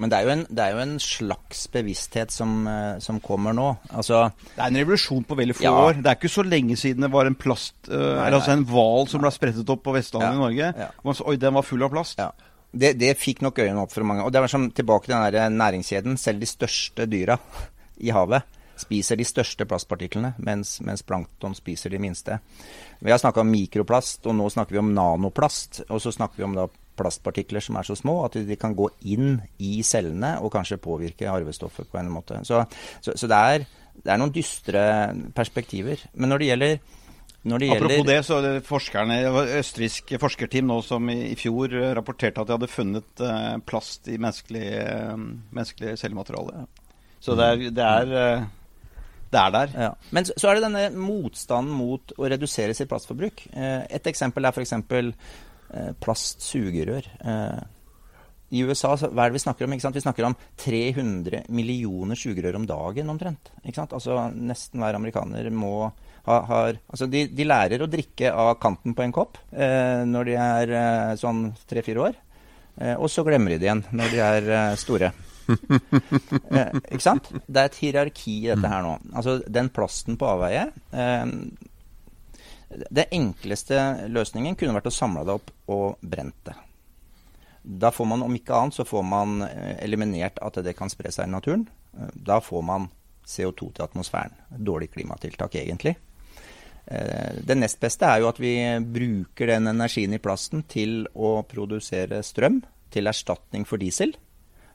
men 0.00 0.08
det 0.08 0.16
er, 0.16 0.30
en, 0.32 0.42
det 0.48 0.62
er, 0.64 0.72
jo 0.72 0.80
en, 0.80 0.94
slags 1.02 1.66
bevissthet 1.74 2.32
som, 2.32 2.62
eh, 2.70 2.94
som, 3.04 3.18
kommer 3.20 3.52
nå. 3.52 3.66
Altså, 3.92 4.22
det 4.54 4.62
er 4.62 4.70
en 4.70 4.78
revolusjon 4.80 5.26
på 5.28 5.36
veldig 5.36 5.56
få 5.58 5.66
ja. 5.66 5.72
år. 5.76 5.98
Det 6.00 6.08
er 6.08 6.16
ikke 6.16 6.30
så 6.32 6.44
lenge 6.46 6.76
siden 6.80 7.04
det 7.04 7.10
var 7.12 7.28
en 7.28 7.36
plast, 7.36 7.76
uh, 7.90 8.14
nei, 8.16 8.30
altså 8.32 8.54
en 8.54 8.64
hval 8.70 9.10
som 9.12 9.20
ble 9.20 9.32
sprettet 9.34 9.72
opp 9.74 9.82
på 9.84 9.92
Vestlandet 9.92 10.30
ja. 10.30 10.38
i 10.38 10.40
Norge. 10.40 10.70
Ja. 10.86 10.88
Så, 11.12 11.26
oi, 11.28 11.36
den 11.42 11.58
var 11.58 11.68
full 11.68 11.84
av 11.84 11.92
plast. 11.92 12.22
Det, 12.70 12.94
det, 12.96 13.12
fikk 13.20 13.44
nok 13.44 13.60
øynene 13.60 13.84
opp 13.84 13.92
for 13.92 14.08
mange. 14.08 14.24
Og 14.24 14.32
det 14.32 14.40
var 14.40 14.52
som 14.52 14.70
tilbake 14.72 15.04
til 15.04 15.18
den 15.18 15.36
der 15.36 15.52
næringskjeden. 15.52 16.16
Selv 16.22 16.40
de 16.40 16.48
største 16.48 17.04
dyra 17.10 17.36
i 18.00 18.14
havet 18.16 18.56
spiser 18.80 19.20
de 19.20 19.26
største 19.28 19.66
plastpartiklene, 19.68 20.34
mens, 20.42 20.78
mens 20.84 21.04
plankton 21.06 21.54
spiser 21.58 21.92
de 21.92 22.00
minste. 22.02 22.40
Vi 23.00 23.12
har 23.12 23.20
snakka 23.20 23.44
om 23.44 23.52
mikroplast, 23.52 24.24
og 24.26 24.36
nå 24.36 24.48
snakker 24.52 24.76
vi 24.76 24.82
om 24.82 24.94
nanoplast. 24.96 25.84
Og 25.88 26.02
så 26.04 26.12
snakker 26.14 26.40
vi 26.40 26.48
om 26.48 26.56
da 26.58 26.68
plastpartikler 27.00 27.64
som 27.64 27.78
er 27.80 27.88
så 27.88 27.96
små 27.98 28.20
at 28.26 28.38
de 28.44 28.60
kan 28.60 28.76
gå 28.76 28.90
inn 29.08 29.38
i 29.62 29.80
cellene 29.86 30.36
og 30.44 30.52
kanskje 30.54 30.80
påvirke 30.82 31.28
arvestoffet 31.30 31.88
på 31.90 32.00
en 32.00 32.12
måte. 32.12 32.42
Så, 32.48 32.62
så, 33.00 33.16
så 33.16 33.30
det, 33.30 33.38
er, 33.38 33.68
det, 34.00 34.08
er, 34.08 34.20
noen 34.20 34.34
dystre 34.34 34.82
perspektiver. 35.36 36.02
Men 36.14 36.34
når 36.34 36.42
det 36.42 36.50
gjelder 36.50 36.80
når 37.40 37.62
det 37.62 37.68
Apropos 37.72 38.04
det, 38.04 38.18
så 38.26 38.38
forskerne, 38.68 39.14
det 39.24 39.32
var 39.32 39.50
østerriksk 39.62 40.10
forskerteam 40.20 40.66
nå 40.68 40.82
som 40.84 41.06
i, 41.08 41.30
i, 41.30 41.36
fjor 41.40 41.72
rapporterte 41.96 42.42
at 42.42 42.50
de 42.50 42.56
hadde 42.58 42.68
funnet 42.68 43.22
uh, 43.24 43.54
plast 43.64 44.10
i 44.12 44.18
menneskelig, 44.20 44.66
uh, 44.84 45.14
menneskelig 45.48 45.94
cellemateriale. 46.02 46.66
Så 47.24 47.38
det 47.40 47.46
er, 47.46 47.64
det 47.78 47.86
er 47.86 48.12
uh, 48.12 48.44
det 49.30 49.40
er 49.40 49.52
der. 49.54 49.74
Ja. 49.86 49.90
Men 50.10 50.26
så, 50.26 50.38
er 50.50 50.58
det 50.58 50.64
denne 50.66 50.86
motstanden 50.98 51.74
mot 51.76 52.14
å 52.18 52.30
redusere 52.30 52.74
sitt 52.76 52.90
plastforbruk. 52.90 53.44
Eh, 53.54 53.82
et 53.98 54.08
eksempel 54.10 54.48
er 54.48 54.56
f.eks. 54.56 54.74
Eh, 55.70 55.92
plastsugerør. 56.02 57.06
Eh, 57.22 57.60
i 58.50 58.64
USA, 58.66 58.96
hva 58.98 59.24
er 59.24 59.30
det 59.30 59.38
vi 59.38 59.44
snakker 59.44 59.66
om? 59.66 59.74
Vi 59.78 60.02
snakker 60.02 60.26
om 60.26 60.34
300 60.58 61.44
millioner 61.54 62.18
sugerør 62.18 62.58
om 62.58 62.66
dagen 62.66 63.12
omtrent. 63.12 63.52
Altså 63.62 64.24
Nesten 64.34 64.82
hver 64.82 64.98
amerikaner 64.98 65.46
må 65.54 65.92
ha 66.26 66.40
har, 66.50 66.80
altså 66.90 67.06
de, 67.08 67.24
de, 67.32 67.46
lærer 67.46 67.80
å 67.80 67.88
drikke 67.90 68.32
av 68.34 68.56
kanten 68.60 68.92
på 68.96 69.06
en 69.06 69.14
kopp 69.14 69.38
eh, 69.54 70.02
når 70.04 70.28
de 70.28 70.34
er 70.36 70.74
eh, 70.76 71.14
sånn 71.20 71.46
tre-fire 71.70 72.10
år. 72.10 72.18
Eh, 72.76 72.96
og 72.96 73.08
så 73.08 73.24
glemmer 73.26 73.54
de 73.54 73.60
det 73.62 73.70
igjen 73.70 73.84
når 73.94 74.12
de 74.12 74.20
er 74.26 74.50
store. 74.80 75.14
Eh, 76.50 76.72
ikke 76.90 77.04
sant? 77.04 77.28
Det 77.46 77.60
er 77.60 77.68
et 77.68 77.76
hierarki 77.78 78.32
i 78.40 78.48
dette 78.50 78.70
her 78.70 78.82
nå. 78.82 78.96
Altså 79.14 79.36
den 79.46 79.68
plasten 79.74 80.16
på 80.18 80.26
avveie 80.26 80.64
eh, 80.90 81.32
Det 82.90 83.04
enkleste 83.14 84.08
løsningen 84.10 84.58
kunne 84.58 84.74
vært 84.78 84.90
å 84.90 84.94
samle 84.94 85.22
det 85.26 85.36
opp 85.38 85.52
og 85.70 86.02
brent 86.02 86.38
det. 86.48 86.56
Da 87.62 87.90
får 87.92 88.08
man, 88.08 88.22
om 88.24 88.36
ikke 88.36 88.56
annet, 88.56 88.74
så 88.74 88.86
får 88.88 89.04
man 89.06 89.42
eh, 89.46 89.76
eliminert 89.84 90.40
at 90.42 90.58
det 90.64 90.74
kan 90.78 90.90
spre 90.92 91.12
seg 91.12 91.28
i 91.28 91.34
naturen. 91.34 91.66
Eh, 91.94 92.14
da 92.14 92.40
får 92.42 92.64
man 92.66 92.88
CO2 93.26 93.72
til 93.76 93.84
atmosfæren. 93.84 94.34
Dårlig 94.56 94.90
klimatiltak, 94.94 95.54
egentlig. 95.60 95.96
Eh, 96.86 97.36
det 97.46 97.58
nest 97.58 97.80
beste 97.82 98.08
er 98.08 98.22
jo 98.22 98.30
at 98.30 98.40
vi 98.40 98.54
bruker 98.80 99.52
den 99.52 99.70
energien 99.70 100.16
i 100.16 100.22
plasten 100.22 100.64
til 100.70 101.04
å 101.14 101.40
produsere 101.48 102.22
strøm 102.26 102.62
til 102.90 103.10
erstatning 103.10 103.66
for 103.68 103.82
diesel. 103.82 104.16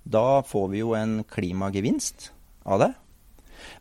Da 0.06 0.42
får 0.46 0.70
vi 0.72 0.84
jo 0.84 0.94
en 0.98 1.24
klimagevinst 1.30 2.30
av 2.66 2.84
det. 2.84 2.92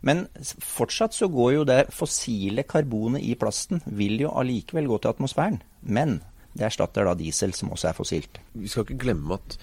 Men 0.05 0.25
fortsatt 0.43 1.13
så 1.13 1.29
går 1.31 1.51
jo 1.53 1.65
det 1.67 1.81
fossile 1.93 2.65
karbonet 2.67 3.23
i 3.25 3.35
plasten 3.39 3.83
vil 3.85 4.17
jo 4.23 4.33
allikevel 4.33 4.89
gå 4.89 4.99
til 5.01 5.13
atmosfæren. 5.13 5.61
Men 5.81 6.19
det 6.55 6.69
erstatter 6.69 7.07
da 7.07 7.15
diesel, 7.19 7.53
som 7.53 7.73
også 7.75 7.91
er 7.91 7.97
fossilt. 7.97 8.39
Vi 8.55 8.69
skal 8.71 8.85
ikke 8.85 9.01
glemme 9.05 9.37
at 9.37 9.57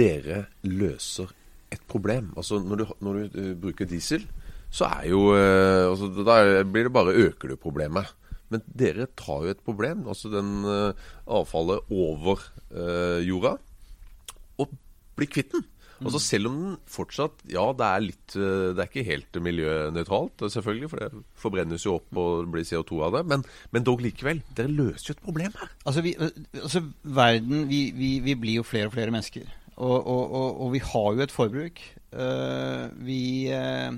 dere 0.00 0.44
løser 0.66 1.32
et 1.74 1.82
problem. 1.90 2.32
Altså 2.36 2.60
Når 2.62 2.76
du, 2.76 2.86
når 3.00 3.18
du 3.18 3.40
uh, 3.40 3.56
bruker 3.60 3.88
diesel, 3.88 4.24
så 4.70 4.86
er 5.00 5.10
jo 5.10 5.30
uh, 5.34 5.90
altså, 5.90 6.10
Da 6.26 6.62
blir 6.62 6.86
det 6.86 6.94
bare 6.94 7.16
øker 7.26 7.48
du 7.48 7.56
problemet. 7.56 8.14
Men 8.50 8.62
dere 8.66 9.06
tar 9.18 9.44
jo 9.44 9.50
et 9.54 9.64
problem, 9.64 10.08
altså 10.08 10.30
den 10.30 10.64
uh, 10.66 10.90
avfallet 11.26 11.86
over 11.90 12.42
jorda, 13.22 13.56
og 14.58 14.72
blir 15.16 15.30
kvitt 15.30 15.52
den. 15.54 15.62
Altså 16.00 16.20
Selv 16.22 16.50
om 16.50 16.58
den 16.58 16.76
fortsatt 16.88 17.42
Ja, 17.52 17.66
det 17.76 17.86
er 17.86 18.04
litt 18.04 18.36
eh, 18.38 18.70
Det 18.72 18.82
er 18.82 18.88
ikke 18.88 19.06
helt 19.06 19.40
miljønøytralt, 19.44 20.44
selvfølgelig, 20.54 20.90
for 20.92 21.02
det 21.02 21.24
forbrennes 21.40 21.86
jo 21.86 21.96
opp 21.98 22.20
og 22.20 22.50
blir 22.52 22.66
CO2 22.66 23.00
av 23.06 23.18
det. 23.18 23.24
Men, 23.30 23.44
men 23.74 23.86
dog 23.86 24.02
likevel. 24.04 24.42
Dere 24.56 24.72
løser 24.72 25.10
jo 25.10 25.16
et 25.16 25.24
problem 25.24 25.56
her. 25.60 25.72
Altså, 25.84 26.04
vi, 26.04 26.14
altså 26.60 26.84
verden 27.02 27.66
vi, 27.70 27.82
vi, 27.96 28.12
vi, 28.24 28.36
blir 28.40 28.60
jo 28.60 28.66
flere 28.66 28.90
og 28.90 28.96
flere 28.96 29.12
mennesker. 29.14 29.48
Og, 29.76 29.96
og, 29.96 30.22
og, 30.24 30.48
og 30.66 30.72
vi 30.74 30.82
har 30.84 31.10
jo 31.16 31.24
et 31.24 31.34
forbruk. 31.34 31.82
Uh, 32.10 32.88
vi 33.06 33.20
uh, 33.54 33.94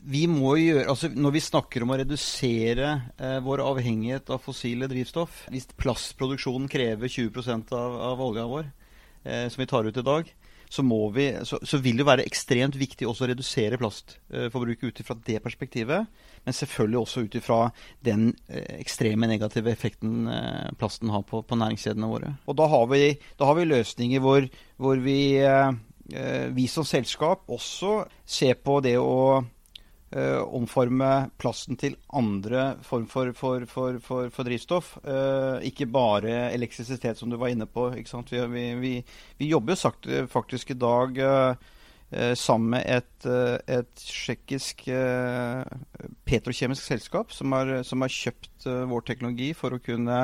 vi 0.00 0.24
må 0.30 0.54
gjøre, 0.58 0.88
altså 0.88 1.10
Når 1.12 1.34
vi 1.34 1.42
snakker 1.44 1.84
om 1.84 1.92
å 1.92 1.98
redusere 2.00 2.90
eh, 3.20 3.38
vår 3.44 3.62
avhengighet 3.64 4.30
av 4.32 4.42
fossile 4.42 4.88
drivstoff 4.90 5.44
Hvis 5.52 5.68
plastproduksjonen 5.80 6.68
krever 6.72 7.10
20 7.10 7.50
av, 7.76 7.96
av 8.10 8.22
olja 8.24 8.46
vår, 8.48 8.70
eh, 9.24 9.46
som 9.52 9.62
vi 9.62 9.68
tar 9.70 9.88
ut 9.88 10.00
i 10.00 10.06
dag, 10.06 10.30
så, 10.70 10.82
vi, 11.14 11.24
så, 11.42 11.58
så, 11.62 11.78
vil 11.82 11.98
det 11.98 12.06
være 12.06 12.24
ekstremt 12.28 12.76
viktig 12.78 13.08
også 13.08 13.24
å 13.26 13.28
redusere 13.32 13.78
plastforbruket 13.80 14.84
ut 14.86 15.00
fra 15.02 15.16
det 15.26 15.40
perspektivet. 15.42 16.06
Men 16.46 16.54
selvfølgelig 16.54 17.00
også 17.00 17.24
ut 17.26 17.34
ifra 17.40 17.58
den 18.06 18.28
eh, 18.46 18.78
ekstreme 18.78 19.26
negative 19.26 19.72
effekten 19.72 20.28
eh, 20.30 20.68
plasten 20.78 21.10
har 21.10 21.24
på, 21.26 21.42
på 21.42 21.58
næringskjedene 21.58 22.10
våre. 22.12 22.34
Og 22.46 22.58
da 22.60 22.68
har 22.70 22.86
vi, 22.92 23.02
da 23.40 23.50
har 23.50 23.58
vi 23.58 23.66
løsninger 23.66 24.22
hvor, 24.22 24.46
hvor 24.78 25.02
vi, 25.02 25.20
eh, 25.42 25.72
vi 26.54 26.68
som 26.70 26.86
selskap 26.86 27.50
også 27.50 28.04
ser 28.22 28.62
på 28.62 28.78
det 28.86 28.94
å 29.02 29.42
Uh, 30.10 30.42
omforme 30.58 31.28
plasten 31.38 31.76
til 31.78 31.92
andre 32.18 32.80
form 32.82 33.04
for, 33.06 33.28
for, 33.30 33.62
for, 33.70 34.00
for 34.02 34.42
drivstoff. 34.42 34.96
Uh, 35.04 35.62
ikke 35.62 35.86
bare 35.86 36.48
elektrisitet, 36.50 37.14
som 37.14 37.30
du 37.30 37.36
var 37.38 37.52
inne 37.52 37.68
på. 37.70 37.84
Vi, 37.94 38.64
vi, 38.82 38.90
vi, 39.38 39.46
jobber 39.46 39.78
sagt, 39.78 40.08
faktisk 40.32 40.72
i 40.74 40.78
dag 40.82 41.20
uh, 41.22 42.34
sammen 42.34 42.74
med 42.74 42.90
et, 42.90 43.28
et 43.70 44.02
tsjekkisk 44.02 44.82
petrokjemisk 46.26 46.82
selskap 46.82 47.30
som 47.30 47.54
har, 47.54 47.84
som 47.86 48.02
har 48.02 48.10
kjøpt 48.10 48.66
vår 48.66 49.06
teknologi 49.06 49.52
for 49.54 49.76
å 49.76 49.78
kunne 49.78 50.18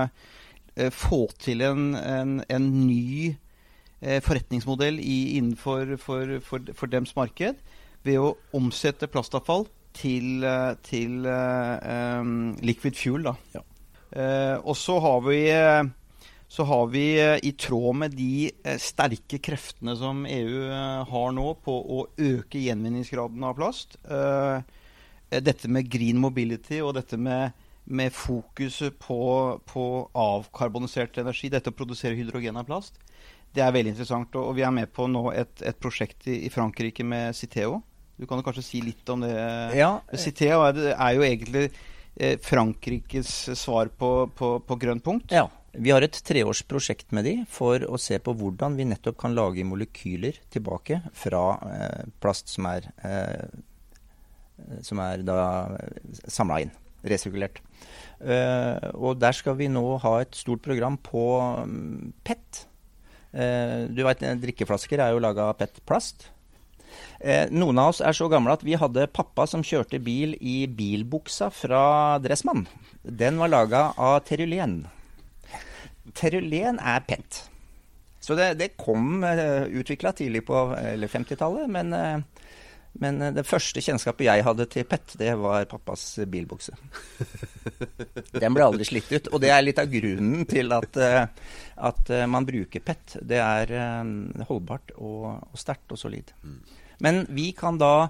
få 0.90 1.28
til 1.38 1.62
en, 1.62 1.93
en, 1.95 2.40
en 2.43 2.66
ny 2.88 3.37
forretningsmodell 4.02 4.99
i, 4.99 5.38
innenfor 5.38 5.95
for, 6.02 6.40
for 6.43 6.90
dems 6.90 7.14
marked 7.14 7.62
ved 8.06 8.22
å 8.22 8.34
omsette 8.56 9.08
plastavfall 9.10 9.66
til, 9.96 10.44
eh, 10.44 10.72
til 10.86 11.26
um, 11.26 12.54
liquid 12.64 12.96
fuel. 12.98 13.26
Da. 13.26 13.36
Ja. 13.56 13.64
Uh, 14.16 14.56
og 14.62 14.76
så 14.78 14.98
har 15.02 15.22
vi 15.26 15.40
så 16.46 16.62
har 16.62 16.86
vi 16.92 17.18
i 17.42 17.50
tråd 17.58 17.96
med 17.98 18.12
de 18.14 18.52
sterke 18.78 19.40
kreftene 19.42 19.96
som 19.98 20.20
EU 20.30 20.68
har 21.10 21.32
nå 21.34 21.46
på 21.58 21.75
å 21.75 22.04
øke 22.22 22.60
gjenvinningsgraden 22.62 23.42
av 23.42 23.56
plast, 23.58 23.96
dette 25.26 25.68
med 25.68 25.90
green 25.90 26.22
mobility 26.22 26.78
og 26.86 26.94
dette 27.00 27.18
med, 27.18 27.50
med 27.90 28.14
fokuset 28.14 28.94
på, 29.02 29.18
på, 29.66 29.84
avkarbonisert 30.14 31.18
energi, 31.18 31.50
dette 31.50 31.75
å 31.75 31.76
produsere 31.76 32.14
hydrogen 32.14 32.62
av 32.62 32.70
plast, 32.70 33.02
det 33.50 33.66
er 33.66 33.75
veldig 33.75 33.96
interessant. 33.96 34.30
Og, 34.38 34.52
og 34.52 34.56
vi 34.58 34.64
er 34.70 34.75
med 34.78 34.94
på 34.94 35.10
nå 35.10 35.26
et, 35.34 35.66
et 35.66 35.82
prosjekt 35.82 36.30
i, 36.30 36.44
i 36.46 36.52
Frankrike 36.54 37.02
med 37.02 37.34
Citeo, 37.36 37.80
du 38.16 38.26
kan 38.26 38.40
jo 38.40 38.46
kanskje 38.46 38.64
si 38.64 38.80
litt 38.85 39.08
om 39.12 39.23
det. 39.25 39.35
Ja. 39.76 39.99
Citeo 40.16 40.62
er, 40.64 40.80
jo 41.16 41.25
egentlig 41.26 41.68
eh, 41.68 42.37
Frankrikes 42.42 43.32
svar 43.58 43.92
på, 43.92 44.12
på, 44.37 44.56
på 44.64 44.78
grønn 44.80 45.02
punkt. 45.04 45.35
Ja. 45.35 45.49
Vi 45.76 45.92
har 45.92 46.04
et 46.04 46.16
treårsprosjekt 46.25 47.12
med 47.16 47.26
de 47.28 47.35
for 47.52 47.82
å 47.85 47.99
se 48.00 48.16
på 48.23 48.32
hvordan 48.38 48.78
vi 48.78 48.87
nettopp 48.88 49.18
kan 49.20 49.37
lage 49.37 49.64
molekyler 49.68 50.38
tilbake 50.52 51.02
fra 51.12 51.42
eh, 51.68 52.06
plast 52.23 52.49
som 52.54 52.68
er, 52.70 52.88
eh, 53.04 53.44
som 54.87 55.02
er 55.04 55.25
da 55.26 55.38
samla 56.25 56.62
inn, 56.64 56.73
resirkulert. 57.04 57.61
Eh, 58.25 58.88
og 58.96 59.20
der 59.20 59.37
skal 59.37 59.58
vi 59.61 59.68
nå 59.68 59.85
ha 60.00 60.14
et 60.23 60.38
stort 60.38 60.64
program 60.64 60.96
på 60.96 61.26
um, 61.61 62.14
PET. 62.25 62.64
Uh, 63.37 63.85
du 63.92 64.00
vet, 64.06 64.23
Drikkeflasker 64.40 65.02
er 65.02 65.12
jo 65.12 65.20
laga 65.20 65.50
av 65.50 65.58
PET-plast. 65.58 66.30
Eh, 67.21 67.49
noen 67.50 67.79
av 67.81 67.95
oss 67.95 68.03
er 68.05 68.17
så 68.17 68.29
gamle 68.31 68.53
at 68.55 68.65
vi 68.67 68.76
hadde 68.79 69.09
pappa 69.09 69.47
som 69.49 69.65
kjørte 69.65 70.00
bil 70.05 70.37
i 70.41 70.67
bilbuksa 70.69 71.49
fra 71.55 71.83
Dressmann. 72.23 72.67
Den 73.03 73.41
var 73.41 73.53
laga 73.53 73.88
av 73.97 74.21
terulen. 74.29 74.83
Terulen 76.17 76.79
er 76.79 77.05
PET. 77.09 77.47
Så 78.21 78.35
det, 78.35 78.57
det 78.61 78.75
kom 78.79 79.23
uh, 79.23 79.31
eh, 79.31 79.65
utvikla 79.81 80.12
tidlig 80.17 80.43
på 80.49 80.59
50-tallet, 80.76 81.71
men, 81.71 81.93
uh, 81.95 82.47
men 82.99 83.21
det 83.37 83.45
første 83.47 83.81
kjennskapet 83.85 84.26
jeg 84.26 84.45
hadde 84.47 84.67
til 84.73 84.87
PET, 84.88 85.15
det 85.21 85.35
var 85.38 85.69
pappas 85.71 86.05
bilbukse. 86.26 86.75
Den 88.43 88.57
ble 88.57 88.67
aldri 88.67 88.88
slitt 88.88 89.12
ut. 89.12 89.31
Og 89.31 89.43
det 89.45 89.53
er 89.55 89.62
litt 89.62 89.79
av 89.79 89.93
grunnen 89.93 90.47
til 90.49 90.73
at, 90.75 90.97
at 91.76 92.11
man 92.33 92.49
bruker 92.49 92.83
PET. 92.83 93.19
Det 93.21 93.38
er 93.43 93.75
holdbart 94.49 94.97
og, 94.97 95.29
og 95.53 95.61
sterkt 95.61 95.93
og 95.93 96.00
solid. 96.00 96.33
Men 97.03 97.25
vi 97.29 97.50
kan 97.57 97.79
da, 97.81 98.09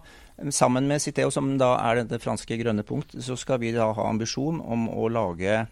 sammen 0.54 0.86
med 0.88 1.02
Citeo, 1.02 1.30
som 1.34 1.54
da 1.60 1.74
er 1.82 2.04
det 2.06 2.22
franske 2.22 2.58
grønne 2.60 2.84
punkt, 2.86 3.16
så 3.22 3.36
skal 3.38 3.60
vi 3.62 3.74
da 3.74 3.90
ha 3.96 4.08
ambisjon 4.10 4.60
om 4.62 4.86
å 4.92 5.08
lage 5.12 5.64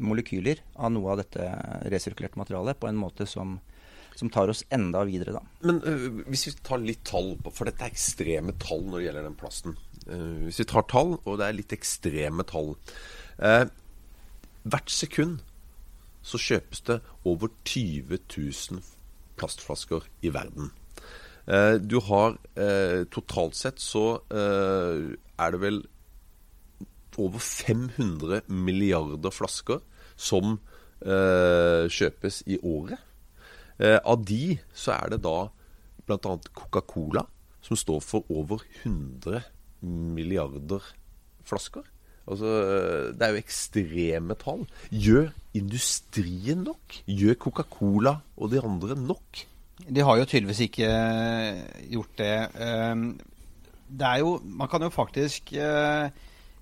molekyler 0.00 0.62
av 0.80 0.92
noe 0.94 1.12
av 1.12 1.20
dette 1.20 1.46
resirkulerte 1.92 2.40
materialet 2.40 2.78
på 2.80 2.88
en 2.88 2.98
måte 3.00 3.26
som, 3.28 3.58
som 4.16 4.30
tar 4.32 4.52
oss 4.52 4.62
enda 4.72 5.02
videre, 5.08 5.36
da. 5.36 5.42
Men 5.66 5.82
uh, 5.84 6.22
hvis 6.30 6.46
vi 6.48 6.54
tar 6.64 6.82
litt 6.82 7.04
tall, 7.08 7.34
for 7.50 7.68
dette 7.68 7.84
er 7.84 7.92
ekstreme 7.92 8.56
tall 8.62 8.86
når 8.86 8.96
det 8.96 9.06
gjelder 9.08 9.28
den 9.28 9.38
plasten. 9.40 9.76
Uh, 10.06 10.46
hvis 10.46 10.62
vi 10.62 10.68
tar 10.72 10.88
tall, 10.90 11.16
og 11.24 11.40
det 11.40 11.48
er 11.48 11.58
litt 11.58 11.76
ekstreme 11.76 12.46
tall 12.48 12.74
uh, 13.42 13.64
Hvert 14.60 14.92
sekund 14.92 15.38
så 16.20 16.36
kjøpes 16.36 16.82
det 16.84 16.98
over 17.24 17.48
20 17.64 18.18
000 18.28 18.82
plastflasker 19.40 20.04
i 20.20 20.32
verden. 20.34 20.68
Eh, 21.46 21.76
du 21.80 21.98
har 22.04 22.36
eh, 22.54 23.06
Totalt 23.12 23.56
sett 23.58 23.80
så 23.82 24.20
eh, 24.28 25.16
er 25.40 25.54
det 25.54 25.60
vel 25.62 25.80
over 27.20 27.42
500 27.42 28.46
milliarder 28.48 29.32
flasker 29.34 29.80
som 30.16 30.58
kjøpes 31.00 32.42
i 32.52 32.58
året. 32.60 33.00
av 33.80 34.24
de 34.28 34.58
så 34.76 34.92
er 34.98 35.14
det 35.14 35.18
da 35.24 35.48
bl.a. 36.04 36.34
Coca-Cola 36.52 37.22
som 37.64 37.76
står 37.80 38.02
for 38.04 38.28
over 38.28 38.60
100 38.84 39.40
milliarder 39.80 40.84
flasker. 41.48 41.84
Altså, 42.28 42.52
det 43.16 43.26
er 43.26 43.32
jo 43.32 43.40
ekstreme 43.40 44.36
tall. 44.40 44.66
Gjør 44.92 45.32
industrien 45.56 46.66
nok? 46.68 47.00
Gjør 47.08 47.40
Coca-Cola 47.48 48.18
og 48.36 48.52
de 48.52 48.60
andre 48.64 48.96
nok? 49.00 49.44
De 49.88 50.04
har 50.04 50.18
jo 50.18 50.26
tydeligvis 50.28 50.64
ikke 50.66 50.88
eh, 50.88 51.60
gjort 51.92 52.18
det. 52.18 52.34
Ehm, 52.60 53.06
det 53.90 54.06
er 54.06 54.20
jo 54.22 54.36
Man 54.44 54.68
kan 54.70 54.82
jo 54.82 54.88
faktisk 54.94 55.52
eh, 55.58 56.10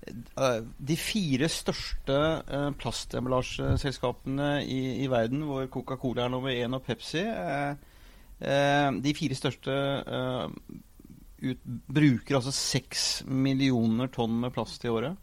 eh, 0.09 0.59
De 0.79 0.97
fire 0.97 1.49
største 1.49 2.19
plastemballasjeselskapene 2.79 4.51
i, 4.65 5.03
i, 5.03 5.07
verden, 5.11 5.43
hvor 5.45 5.67
Coca-Cola 5.67 6.25
er 6.25 6.33
nummer 6.33 6.49
én 6.49 6.73
og 6.73 6.83
Pepsi 6.83 7.25
De 8.39 9.13
fire 9.17 9.35
største 9.35 9.73
ut, 11.39 11.59
bruker 11.87 12.39
altså 12.39 12.51
seks 12.55 13.23
millioner 13.27 14.07
tonn 14.11 14.39
med 14.41 14.53
plast 14.55 14.83
i 14.83 14.91
året. 14.91 15.15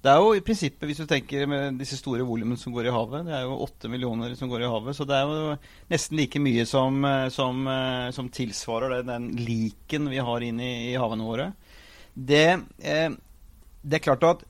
Det 0.00 0.08
er 0.08 0.16
jo 0.16 0.30
i 0.32 0.40
prinsippet, 0.40 0.86
hvis 0.88 1.00
du 1.02 1.04
tenker 1.08 1.44
med 1.48 1.76
disse 1.76 1.98
store 1.98 2.24
volumene 2.24 2.56
som 2.56 2.72
går 2.72 2.86
i 2.88 2.92
havet, 2.94 3.26
det 3.26 3.34
er 3.36 3.42
jo 3.44 3.58
åtte 3.66 3.88
millioner 3.92 4.32
som 4.38 4.48
går 4.48 4.64
i 4.64 4.70
havet, 4.72 4.96
så 4.96 5.04
det 5.04 5.18
er 5.18 5.28
jo 5.28 5.58
nesten 5.92 6.16
like 6.16 6.40
mye 6.40 6.64
som, 6.68 7.04
eh, 7.04 7.26
som, 7.28 7.60
eh, 7.68 8.08
som 8.16 8.30
tilsvarer 8.32 8.94
det, 8.94 9.10
den 9.10 9.28
liken 9.36 10.08
vi 10.08 10.22
har 10.24 10.46
inn 10.46 10.62
i, 10.64 10.70
i 10.88 10.96
havene 10.96 11.26
våre. 11.28 11.50
Det, 12.16 12.48
eh, 12.80 13.10
det, 13.12 13.98
er 13.98 14.06
klart 14.06 14.24
at 14.24 14.46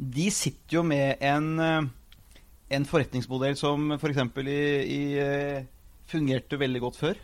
de 0.00 0.30
sitter 0.32 0.78
jo 0.78 0.86
med 0.88 1.20
en, 1.20 1.92
en 2.72 2.88
forretningsmodell 2.88 3.60
som 3.60 3.92
f.eks. 3.98 4.24
For 4.32 4.48
i, 4.48 4.64
i 4.88 5.04
fungerte 6.08 6.56
veldig 6.60 6.80
godt 6.80 6.96
før. 7.02 7.20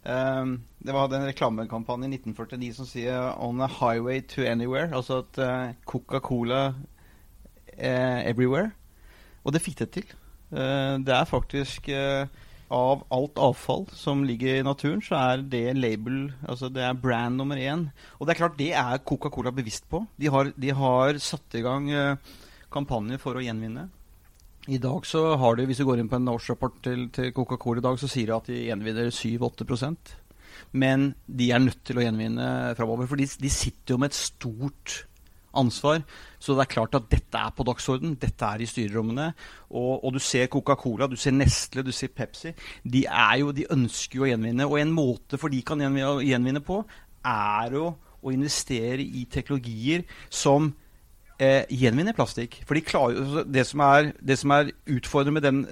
Det 0.00 0.94
var 0.96 1.12
en 1.12 1.26
reklamekampanje 1.28 2.08
i 2.08 2.14
1949 2.16 2.74
som 2.76 2.86
sier 2.88 3.34
'On 3.36 3.60
a 3.60 3.68
highway 3.68 4.20
to 4.20 4.42
anywhere'. 4.42 4.94
Altså 4.96 5.22
at 5.24 5.76
Coca-Cola 5.84 6.74
everywhere. 7.78 8.70
Og 9.44 9.54
det 9.54 9.62
fikk 9.64 9.78
det 9.80 9.90
til. 9.94 10.14
Eh, 10.50 10.96
det 11.06 11.14
er 11.14 11.28
faktisk 11.28 11.88
eh, 11.94 12.26
av 12.70 13.04
alt 13.14 13.38
avfall 13.42 13.86
som 13.94 14.22
ligger 14.26 14.60
i 14.60 14.66
naturen, 14.66 15.02
så 15.02 15.18
er 15.18 15.44
det 15.50 15.76
label 15.78 16.32
Altså 16.46 16.70
det 16.70 16.84
er 16.86 16.98
brand 16.98 17.38
nummer 17.38 17.58
én. 17.58 17.88
Og 18.18 18.26
det 18.26 18.34
er 18.34 18.42
klart, 18.42 18.58
det 18.58 18.72
er 18.74 19.02
Coca-Cola 19.06 19.50
bevisst 19.54 19.88
på. 19.90 20.04
De 20.18 20.30
har, 20.30 20.52
de 20.56 20.70
har 20.74 21.18
satt 21.18 21.58
i 21.58 21.64
gang 21.66 21.90
eh, 21.90 22.16
kampanjer 22.70 23.18
for 23.22 23.38
å 23.38 23.44
gjenvinne. 23.44 23.88
I 24.68 24.78
dag 24.78 25.06
så 25.08 25.36
har 25.40 25.56
de, 25.56 25.64
Hvis 25.66 25.80
du 25.80 25.86
går 25.88 26.02
inn 26.02 26.10
på 26.10 26.18
en 26.20 26.28
årsrapport 26.28 26.82
til, 26.84 27.08
til 27.10 27.32
Coca-Cola 27.32 27.80
i 27.80 27.86
dag, 27.86 27.98
så 27.98 28.10
sier 28.10 28.30
de 28.30 28.36
at 28.36 28.50
de 28.50 28.64
gjenvinner 28.68 29.08
7-8% 29.10 30.16
Men 30.72 31.14
de 31.26 31.50
er 31.50 31.62
nødt 31.62 31.80
til 31.84 31.98
å 31.98 32.04
gjenvinne 32.04 32.74
framover. 32.78 33.08
For 33.08 33.18
de, 33.18 33.26
de 33.40 33.50
sitter 33.50 33.94
jo 33.94 34.02
med 34.02 34.12
et 34.12 34.18
stort 34.18 35.00
ansvar. 35.56 36.02
Så 36.40 36.54
det 36.56 36.64
er 36.64 36.74
klart 36.74 36.96
at 36.96 37.08
dette 37.10 37.38
er 37.38 37.54
på 37.56 37.64
dagsorden. 37.66 38.16
Dette 38.20 38.46
er 38.46 38.62
i 38.62 38.68
styrerommene. 38.68 39.30
Og, 39.70 40.04
og 40.04 40.14
du 40.14 40.20
ser 40.22 40.50
Coca-Cola, 40.52 41.08
du 41.10 41.16
ser 41.20 41.34
Nestle, 41.36 41.84
du 41.86 41.92
ser 41.92 42.12
Pepsi. 42.14 42.54
De, 42.84 43.04
jo, 43.40 43.54
de, 43.56 43.68
ønsker 43.72 44.20
jo 44.20 44.26
å 44.26 44.30
gjenvinne. 44.30 44.68
Og 44.68 44.80
en 44.80 44.94
måte 44.94 45.40
for 45.40 45.52
de 45.52 45.62
kan 45.66 45.80
gjenvinne 45.80 46.62
på, 46.64 46.82
er 47.26 47.76
jo 47.76 47.90
å 48.20 48.32
investere 48.34 49.00
i 49.00 49.24
teknologier 49.32 50.04
som 50.32 50.70
eh, 51.40 51.68
gjenvinner 51.72 52.16
plastikk. 52.16 52.60
For 52.68 52.76
de 52.76 52.84
klarer, 52.84 53.20
altså, 53.22 53.44
det, 53.48 53.64
som 53.68 53.84
er, 53.86 54.10
det 54.20 54.36
som 54.40 54.56
er 54.56 54.74
utfordrende 54.96 55.36
med 55.38 55.46
den 55.46 55.62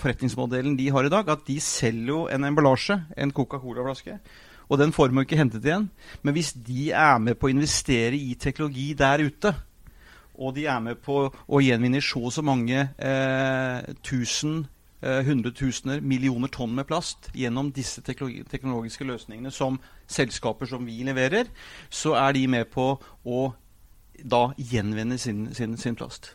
forretningsmodellen 0.00 0.78
de 0.78 0.88
har 0.92 1.08
i 1.08 1.12
dag, 1.12 1.28
at 1.28 1.44
de 1.48 1.58
selger 1.60 2.14
jo 2.14 2.22
en 2.32 2.48
emballasje, 2.48 2.98
en 3.16 3.34
Coca-Cola-flaske. 3.36 4.18
Og 4.72 4.78
den 4.80 4.92
får 4.92 5.12
man 5.12 5.26
ikke 5.26 5.36
hentet 5.36 5.66
igjen. 5.68 5.90
Men 6.24 6.32
hvis 6.32 6.54
de 6.56 6.88
er 6.96 7.18
med 7.20 7.36
på 7.36 7.50
å 7.50 7.52
investere 7.52 8.16
i 8.16 8.32
teknologi 8.40 8.92
der 8.96 9.20
ute, 9.20 9.52
og 10.40 10.54
de 10.56 10.64
er 10.70 10.80
med 10.80 11.02
på 11.04 11.26
å 11.28 11.60
gjenvinne 11.60 12.00
så 12.02 12.22
og 12.24 12.32
så 12.32 12.44
mange 12.44 12.86
eh, 12.96 13.90
tusen, 14.04 14.62
eh, 15.04 15.20
hundretusener, 15.26 16.00
millioner 16.00 16.48
tonn 16.52 16.72
med 16.78 16.88
plast 16.88 17.28
gjennom 17.36 17.68
disse 17.76 18.00
teknologi 18.06 18.46
teknologiske 18.48 19.06
løsningene 19.06 19.52
som 19.52 19.76
selskaper 20.08 20.70
som 20.70 20.88
vi 20.88 21.02
leverer, 21.04 21.52
så 21.92 22.16
er 22.16 22.32
de 22.38 22.46
med 22.56 22.72
på 22.72 22.94
å 22.96 23.42
da 24.22 24.46
gjenvinne 24.56 25.18
sin, 25.20 25.50
sin, 25.54 25.76
sin 25.76 25.98
plast. 25.98 26.32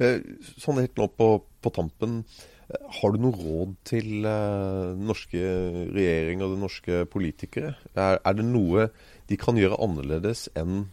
Eh, 0.00 0.24
sånn 0.56 0.80
helt 0.80 0.96
nå 0.96 1.10
på, 1.12 1.34
på 1.60 1.72
tampen. 1.76 2.22
Har 2.70 3.14
du 3.14 3.18
noe 3.18 3.34
råd 3.34 3.74
til 3.88 4.22
den 4.22 5.04
norske 5.08 5.40
regjering 5.90 6.42
og 6.46 6.56
norske 6.60 7.02
politikere? 7.10 7.74
Er, 7.96 8.20
er, 8.22 8.36
det 8.38 8.46
noe 8.46 8.88
de 9.30 9.38
kan 9.40 9.58
gjøre 9.58 9.78
annerledes 9.82 10.46
enn 10.58 10.84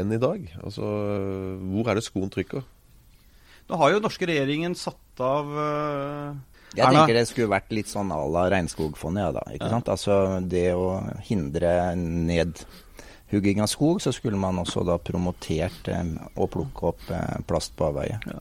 enn 0.00 0.14
i 0.14 0.20
dag? 0.22 0.46
Altså, 0.64 0.86
hvor 1.72 1.90
er 1.90 1.98
det 1.98 2.06
skoen 2.06 2.30
trykker? 2.32 2.64
Nå 3.68 3.78
har 3.82 3.92
jo 3.92 4.00
norske 4.02 4.26
regjeringen 4.30 4.72
satt 4.78 5.20
av 5.22 5.50
uh, 5.52 6.30
Jeg 6.72 6.86
Erna. 6.86 7.02
tenker 7.02 7.18
det 7.18 7.26
skulle 7.28 7.52
vært 7.52 7.74
litt 7.74 7.90
sånn 7.90 8.14
à 8.14 8.22
la 8.24 8.46
Regnskogfondet, 8.54 9.26
ja 9.26 9.34
da. 9.36 9.44
Ikke 9.52 9.68
ja. 9.68 9.74
sant? 9.74 9.90
Altså 9.92 10.16
det 10.40 10.70
å 10.72 10.88
hindre 11.26 11.74
nedhugging 11.98 13.60
av 13.60 13.68
skog, 13.70 14.00
så 14.00 14.14
skulle 14.16 14.40
man 14.40 14.62
også 14.62 14.86
da 14.88 14.96
promotert 15.02 15.92
um, 15.92 16.16
å 16.40 16.48
plukke 16.50 16.90
opp 16.94 17.06
uh, 17.12 17.36
plast 17.50 17.76
på 17.76 17.90
avveie. 17.90 18.18
Ja. 18.24 18.40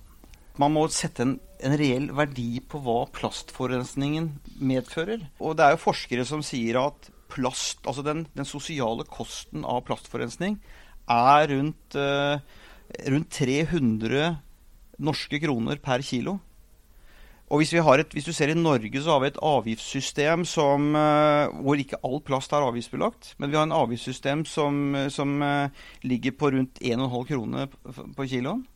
Man 0.60 0.76
må 0.76 0.88
sette 0.94 1.28
en 1.28 1.38
en 1.60 1.76
reell 1.80 2.10
verdi 2.16 2.62
på 2.64 2.80
hva 2.84 3.04
plastforurensningen 3.16 4.32
medfører. 4.64 5.26
Og 5.44 5.58
det 5.60 5.66
er 5.66 5.76
jo 5.76 5.84
forskere 5.84 6.26
som 6.28 6.44
sier 6.46 6.80
at 6.82 7.10
plast, 7.30 7.82
altså 7.86 8.04
den, 8.06 8.26
den 8.38 8.48
sosiale 8.48 9.06
kosten 9.08 9.66
av 9.68 9.84
plastforurensning, 9.88 10.58
er 11.10 11.50
rundt, 11.52 11.98
uh, 11.98 12.40
rundt 13.10 13.32
300 13.36 14.38
norske 15.00 15.42
kroner 15.42 15.82
per 15.84 16.04
kilo. 16.06 16.40
Og 17.50 17.64
hvis, 17.64 17.74
et, 17.74 18.12
hvis, 18.14 18.28
du 18.28 18.34
ser 18.34 18.52
i 18.54 18.58
Norge, 18.58 19.02
så 19.02 19.16
har 19.16 19.24
vi 19.24 19.32
et 19.32 19.40
avgiftssystem 19.42 20.44
som, 20.46 20.92
uh, 20.94 21.50
hvor 21.66 21.82
ikke 21.82 22.00
all 22.06 22.22
plast 22.26 22.54
er 22.54 22.66
avgiftsbelagt. 22.66 23.34
Men 23.42 23.52
vi 23.52 23.58
har 23.58 23.66
en 23.68 23.76
avgiftssystem 23.76 24.46
som, 24.46 24.94
som 25.10 25.40
uh, 25.42 25.88
ligger 26.06 26.38
på 26.38 26.54
rundt 26.56 26.80
1,5 26.80 27.24
kroner 27.34 27.74
på 28.16 28.30
kiloen. 28.30 28.68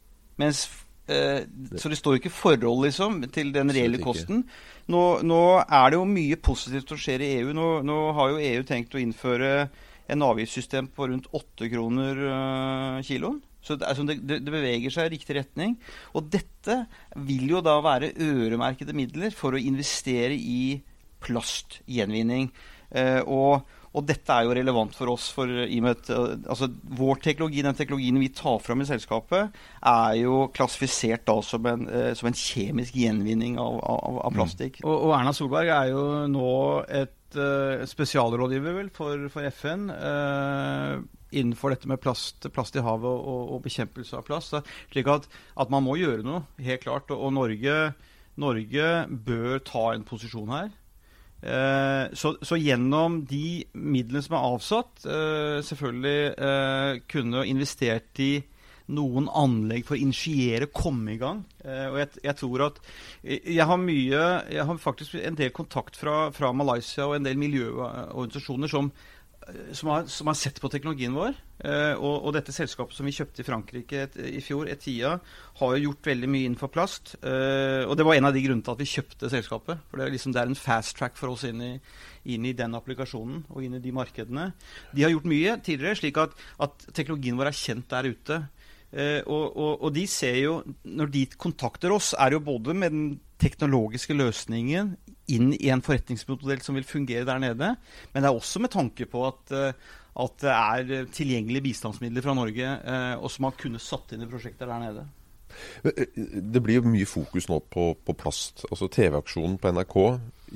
Mens 0.42 0.66
Eh, 0.66 0.83
så 1.04 1.90
det 1.92 1.98
står 2.00 2.20
ikke 2.20 2.32
forhold 2.32 2.86
liksom, 2.86 3.18
til 3.36 3.52
den 3.56 3.72
reelle 3.76 4.00
kosten. 4.00 4.46
Nå, 4.92 5.02
nå, 5.24 5.42
er 5.64 5.92
det 5.92 6.00
jo 6.00 6.06
mye 6.08 6.38
positivt 6.40 6.92
som 6.92 7.00
skjer 7.00 7.24
i 7.24 7.32
EU. 7.40 7.52
Nå, 7.56 7.68
nå, 7.88 7.98
har 8.16 8.32
jo 8.32 8.44
EU 8.44 8.64
tenkt 8.68 8.96
å 8.96 9.02
innføre 9.02 9.68
en 10.12 10.24
avgiftssystem 10.24 10.90
på 10.96 11.08
rundt 11.12 11.28
8 11.36 11.70
kroner 11.72 12.24
uh, 12.28 13.04
kiloen. 13.04 13.42
Så 13.64 13.78
det, 13.80 13.88
altså, 13.88 14.04
det, 14.08 14.18
det, 14.44 14.52
beveger 14.52 14.92
seg 14.92 15.08
i 15.08 15.14
riktig 15.16 15.38
retning. 15.38 15.78
Og 16.16 16.28
dette 16.32 16.82
vil 17.28 17.48
jo 17.52 17.64
da 17.64 17.78
være 17.84 18.12
øremerkede 18.20 18.96
midler 18.96 19.36
for 19.36 19.56
å 19.56 19.62
investere 19.62 20.36
i 20.36 20.82
plastgjenvinning. 21.24 22.50
Uh, 22.92 23.22
og 23.24 23.80
og 23.94 24.06
dette 24.10 24.34
er 24.34 24.48
jo 24.48 24.56
relevant 24.58 24.96
for 24.98 25.12
oss. 25.14 25.28
For, 25.36 25.50
i 25.50 25.78
og 25.78 25.86
med 25.86 25.98
at, 26.00 26.10
eh, 26.10 26.36
altså, 26.50 26.70
vår 26.98 27.22
teknologi, 27.26 27.62
den 27.66 27.78
teknologien 27.78 28.18
vi 28.22 28.32
tar 28.34 28.58
fram 28.64 28.82
i 28.82 28.88
selskapet, 28.90 29.54
er 29.86 30.14
jo 30.18 30.48
klassifisert 30.54 31.26
da 31.30 31.38
som 31.46 31.66
en, 31.70 31.88
eh, 31.90 32.14
som 32.18 32.30
en 32.30 32.38
kjemisk 32.38 32.98
gjenvinning 32.98 33.60
av, 33.62 33.78
av, 33.86 34.22
av 34.26 34.34
plastikk. 34.34 34.82
Mm. 34.82 34.88
Og, 34.90 34.96
og, 34.98 35.18
Erna 35.20 35.36
Solberg 35.38 35.74
er 35.76 35.92
jo 35.94 36.06
nå 36.34 36.54
et 36.90 37.38
uh, 37.38 37.86
spesialrådgiver 37.90 38.80
vel, 38.80 38.90
for, 38.94 39.28
for 39.34 39.46
FN. 39.54 39.90
Uh, 39.94 41.06
innenfor 41.34 41.74
dette 41.74 41.90
med 41.90 42.02
plast, 42.02 42.46
plast 42.54 42.78
i 42.78 42.84
havet 42.86 43.10
og, 43.10 43.54
og, 43.54 43.62
bekjempelse 43.66 44.18
av 44.18 44.26
plast. 44.26 44.58
slik 44.94 45.10
at, 45.10 45.30
at, 45.54 45.70
man 45.74 45.86
må 45.86 45.98
gjøre 46.02 46.26
noe, 46.26 46.48
helt 46.66 46.82
klart. 46.82 47.14
Og, 47.14 47.28
og 47.30 47.38
Norge, 47.38 47.94
Norge 48.42 48.94
bør 49.30 49.62
ta 49.70 49.92
en 49.94 50.06
posisjon 50.08 50.54
her. 50.54 50.74
Eh, 51.44 52.06
så, 52.16 52.38
så, 52.42 52.56
gjennom 52.56 53.20
de 53.28 53.66
midlene 53.76 54.24
som 54.24 54.38
er 54.38 54.48
avsatt, 54.48 55.04
eh, 55.04 55.60
selvfølgelig 55.68 56.20
eh, 56.32 57.00
kunne 57.12 57.44
investert 57.50 58.22
i 58.24 58.32
noen 58.94 59.28
anlegg 59.28 59.84
for 59.88 59.96
å 59.96 60.04
initiere, 60.04 60.70
komme 60.72 61.16
i 61.16 61.20
gang. 61.20 61.42
og 61.64 61.98
jeg, 62.02 62.10
jeg, 62.26 62.36
tror 62.36 62.66
at 62.66 62.80
jeg 63.24 63.64
har 63.64 63.78
mye 63.80 64.24
Jeg 64.52 64.66
har 64.68 64.80
faktisk 64.84 65.16
en 65.16 65.38
del 65.40 65.54
kontakt 65.56 65.96
fra, 65.96 66.28
fra 66.36 66.52
Malaysia 66.52 67.08
og 67.08 67.16
en 67.16 67.24
del 67.24 67.40
miljøorganisasjoner 67.40 68.68
som 68.68 68.92
som 69.76 69.90
har, 69.90 70.06
som 70.08 70.30
har, 70.30 70.38
sett 70.38 70.60
på 70.62 70.70
teknologien 70.72 71.14
vår. 71.16 71.36
Eh, 71.64 71.94
og, 71.96 72.26
og, 72.26 72.32
dette 72.36 72.54
selskapet 72.56 72.96
som 72.98 73.08
vi 73.08 73.14
kjøpte 73.16 73.44
i 73.44 73.48
Frankrike 73.48 74.02
et, 74.06 74.18
i 74.40 74.42
fjor, 74.44 74.70
Etia, 74.72 75.16
har 75.60 75.76
jo 75.76 75.90
gjort 75.90 76.10
veldig 76.12 76.30
mye 76.32 76.48
innenfor 76.48 76.72
plast. 76.74 77.16
Eh, 77.22 77.84
og 77.88 77.96
det 78.00 78.08
var 78.08 78.18
en 78.18 78.30
av 78.30 78.36
de 78.36 78.44
grunnene 78.46 78.66
til 78.66 78.76
at 78.76 78.84
vi 78.84 78.90
kjøpte 78.94 79.32
selskapet. 79.34 79.84
For 79.90 80.00
det 80.00 80.08
er, 80.08 80.16
liksom, 80.16 80.36
det 80.36 80.44
er 80.44 80.52
en 80.52 80.60
fast 80.60 80.98
track 81.00 81.20
for 81.20 81.34
oss 81.34 81.46
inn 81.50 81.64
i, 81.64 81.72
inn 82.36 82.48
i, 82.50 82.56
den 82.58 82.78
applikasjonen 82.80 83.44
og 83.50 83.64
inn 83.66 83.78
i 83.80 83.84
de 83.84 83.96
markedene. 83.96 84.52
De 84.94 85.06
har 85.06 85.14
gjort 85.14 85.30
mye 85.30 85.58
tidligere, 85.66 86.00
slik 86.02 86.22
at, 86.24 86.38
at 86.64 86.88
teknologien 86.92 87.40
vår 87.40 87.52
er 87.52 87.60
kjent 87.64 87.90
der 87.94 88.12
ute. 88.14 88.40
Eh, 88.94 89.20
og, 89.26 89.46
og, 89.58 89.72
og 89.88 89.94
de 89.96 90.06
ser 90.10 90.40
jo, 90.44 90.58
når 90.86 91.14
de 91.14 91.28
kontakter 91.36 91.94
oss, 91.96 92.14
er 92.14 92.38
jo 92.38 92.44
både 92.46 92.78
med 92.78 92.94
den 92.94 93.08
teknologiske 93.44 94.16
løsningen 94.16 94.94
inn 95.32 95.54
i 95.56 95.72
en 95.72 95.84
forretningsmodell 95.84 96.62
som 96.64 96.76
vil 96.76 96.88
fungere 96.88 97.26
der 97.28 97.42
nede. 97.42 97.74
Men 98.14 98.24
det 98.24 98.30
er 98.30 98.38
også 98.38 98.62
med 98.64 98.74
tanke 98.74 99.08
på 99.10 99.26
at, 99.28 99.54
eh, 99.56 99.92
at 100.24 100.40
det 100.44 100.54
er 100.54 101.12
tilgjengelige 101.14 101.70
bistandsmidler 101.70 102.26
fra 102.26 102.36
Norge, 102.38 102.72
eh, 102.84 103.16
og 103.18 103.32
som 103.32 103.48
man 103.48 103.60
kunne 103.60 103.82
satt 103.82 104.14
inn 104.14 104.26
i 104.26 104.30
prosjekter 104.30 104.70
der 104.70 104.84
nede. 104.84 105.06
Eh, 105.84 106.06
det 106.54 106.64
blir 106.64 106.82
jo 106.82 106.90
mye 106.90 107.08
fokus 107.10 107.48
nå 107.50 107.62
på, 107.74 107.94
på 108.06 108.18
plast. 108.18 108.66
Altså 108.72 108.90
TV-aksjonen 108.92 109.58
på 109.62 109.74
NRK 109.74 109.98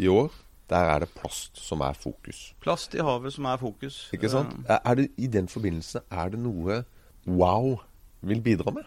i 0.04 0.12
år 0.12 0.30
Der 0.68 0.90
er 0.92 1.00
det 1.00 1.14
plast 1.16 1.56
som 1.64 1.80
er 1.80 1.96
fokus. 1.96 2.54
Plast 2.60 2.96
i 2.98 3.00
havet 3.00 3.32
som 3.32 3.46
er 3.48 3.58
fokus. 3.62 4.10
Ikke 4.12 4.28
sant? 4.30 4.52
Er 4.68 4.82
er 4.84 4.96
det 5.00 5.06
I 5.16 5.28
den 5.32 5.48
forbindelse 5.48 6.02
er 6.12 6.34
det 6.34 6.40
noe 6.44 6.84
Wow 7.28 7.78
vil 8.22 8.42
bidra 8.42 8.72
med? 8.72 8.84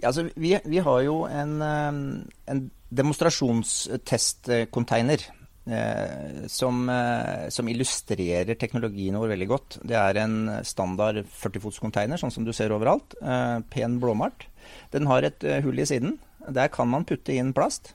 Ja, 0.00 0.08
altså, 0.08 0.30
vi, 0.34 0.58
vi 0.64 0.78
har 0.80 1.02
jo 1.04 1.26
en, 1.28 1.62
eh, 1.62 1.92
en 2.52 2.70
demonstrasjonstestcontainer 2.88 5.20
eh, 5.66 6.46
som, 6.48 6.88
eh, 6.88 7.48
som 7.52 7.68
illustrerer 7.68 8.54
teknologien 8.58 9.18
vår 9.20 9.28
veldig 9.34 9.48
godt. 9.50 9.78
Det 9.84 9.96
er 10.00 10.16
en 10.22 10.64
standard 10.64 11.16
40-fots-container, 11.28 12.16
sånn 12.20 12.32
som 12.32 12.44
du 12.46 12.52
ser 12.56 12.72
overalt. 12.72 13.14
Eh, 13.20 13.58
pen 13.72 14.00
blåmalt. 14.00 14.46
Den 14.94 15.06
har 15.10 15.22
et 15.26 15.44
eh, 15.44 15.62
hull 15.64 15.78
i 15.78 15.86
siden. 15.88 16.18
Der 16.48 16.68
kan 16.72 16.88
man 16.88 17.04
putte 17.04 17.32
inn 17.36 17.52
plast. 17.56 17.94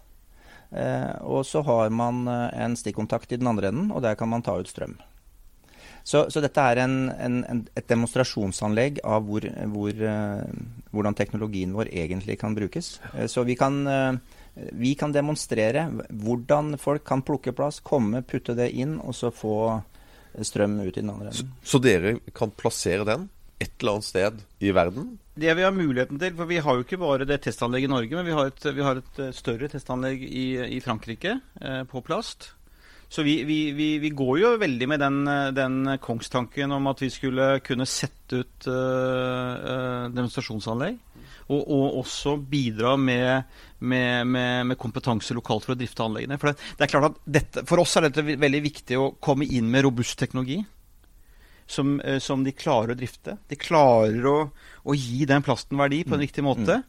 Eh, 0.75 1.15
og 1.25 1.45
så 1.49 1.61
har 1.65 1.89
man 1.89 2.27
en 2.29 2.75
stikkontakt 2.77 3.31
i 3.33 3.37
den 3.41 3.47
andre 3.49 3.67
enden, 3.73 3.91
og 3.91 4.01
der 4.05 4.15
kan 4.19 4.29
man 4.29 4.41
ta 4.45 4.59
ut 4.61 4.69
strøm. 4.69 4.95
Så, 6.05 6.27
så 6.29 6.41
dette 6.43 6.61
er 6.61 6.83
en, 6.83 6.97
en, 7.09 7.39
en, 7.49 7.61
et 7.73 7.87
demonstrasjonsanlegg 7.89 8.99
av 9.09 9.25
hvor, 9.25 9.47
hvor, 9.73 9.89
eh, 9.89 10.65
hvordan 10.93 11.17
teknologien 11.17 11.73
vår 11.73 11.89
egentlig 11.89 12.37
kan 12.43 12.53
brukes. 12.53 12.99
Eh, 13.15 13.25
så 13.31 13.41
vi 13.47 13.55
kan, 13.57 13.79
eh, 13.89 14.19
vi 14.77 14.93
kan 14.99 15.15
demonstrere 15.15 15.87
hvordan 16.13 16.75
folk 16.81 17.07
kan 17.09 17.25
plukke 17.25 17.55
plass, 17.57 17.81
komme, 17.81 18.21
putte 18.21 18.53
det 18.57 18.69
inn, 18.77 18.99
og 19.01 19.17
så 19.17 19.33
få 19.33 19.55
strøm 20.45 20.77
ut 20.83 20.91
i 20.91 20.99
den 20.99 21.09
andre 21.09 21.31
enden. 21.31 21.55
så 21.63 21.79
dere 21.81 22.19
kan 22.35 22.53
plassere 22.53 23.07
den 23.07 23.29
et 23.57 23.71
eller 23.79 23.95
annet 23.95 24.05
sted 24.05 24.41
i 24.59 24.73
verden? 24.75 25.15
Det 25.35 25.53
vi 25.57 25.63
har 25.65 25.73
muligheten 25.73 26.19
til, 26.19 26.35
for 26.37 26.49
vi 26.49 26.59
har 26.63 26.77
jo 26.77 26.85
ikke 26.85 26.99
bare 27.01 27.25
det 27.27 27.39
testanlegget 27.43 27.89
i 27.89 27.93
Norge, 27.95 28.19
men 28.19 28.27
vi 28.27 28.35
har 28.35 28.51
et, 28.51 28.67
vi 28.75 28.85
har 28.85 29.01
et 29.01 29.21
større 29.35 29.71
testanlegg 29.71 30.21
i, 30.27 30.45
i 30.77 30.79
Frankrike 30.83 31.39
eh, 31.61 31.81
på 31.89 32.03
plast. 32.05 32.51
Så 33.15 33.23
vi, 33.23 33.37
vi, 33.47 33.71
vi, 33.71 33.89
vi 34.03 34.09
går 34.11 34.39
jo 34.41 34.49
veldig 34.59 34.87
med 34.91 34.99
den, 34.99 35.19
den 35.55 35.75
kongstanken 36.03 36.73
om 36.75 36.89
at 36.91 36.99
vi 36.99 37.07
skulle 37.13 37.61
kunne 37.63 37.87
sette 37.87 38.41
ut 38.41 38.67
eh, 38.67 40.09
demonstrasjonsanlegg. 40.11 40.97
Og, 41.45 41.61
og 41.61 41.99
også 42.01 42.33
bidra 42.51 42.95
med, 42.99 43.45
med, 43.85 44.27
med, 44.27 44.65
med 44.71 44.79
kompetanse 44.81 45.37
lokalt 45.37 45.63
for 45.63 45.75
å 45.75 45.79
drifte 45.79 46.03
anleggene. 46.03 46.39
For 46.41 46.51
det, 46.51 46.73
det 46.75 46.87
er 46.87 46.91
klart 46.91 47.07
at 47.13 47.21
dette, 47.37 47.63
for 47.69 47.85
oss 47.85 47.95
er 47.95 48.09
dette 48.09 48.25
veldig 48.25 48.63
viktig 48.65 48.99
å 48.99 49.11
komme 49.23 49.47
inn 49.47 49.69
med 49.71 49.85
robust 49.85 50.17
teknologi 50.19 50.59
som, 51.67 51.95
eh, 52.01 52.19
som 52.19 52.43
de 52.43 52.51
klarer 52.51 52.97
å 52.97 52.99
drifte. 52.99 53.37
De 53.47 53.55
klarer 53.55 54.27
å, 54.27 54.37
å 54.83 54.99
gi 54.99 55.23
den 55.29 55.45
plasten 55.45 55.79
verdi 55.79 56.03
på 56.03 56.17
en 56.17 56.25
riktig 56.25 56.43
måte. 56.43 56.81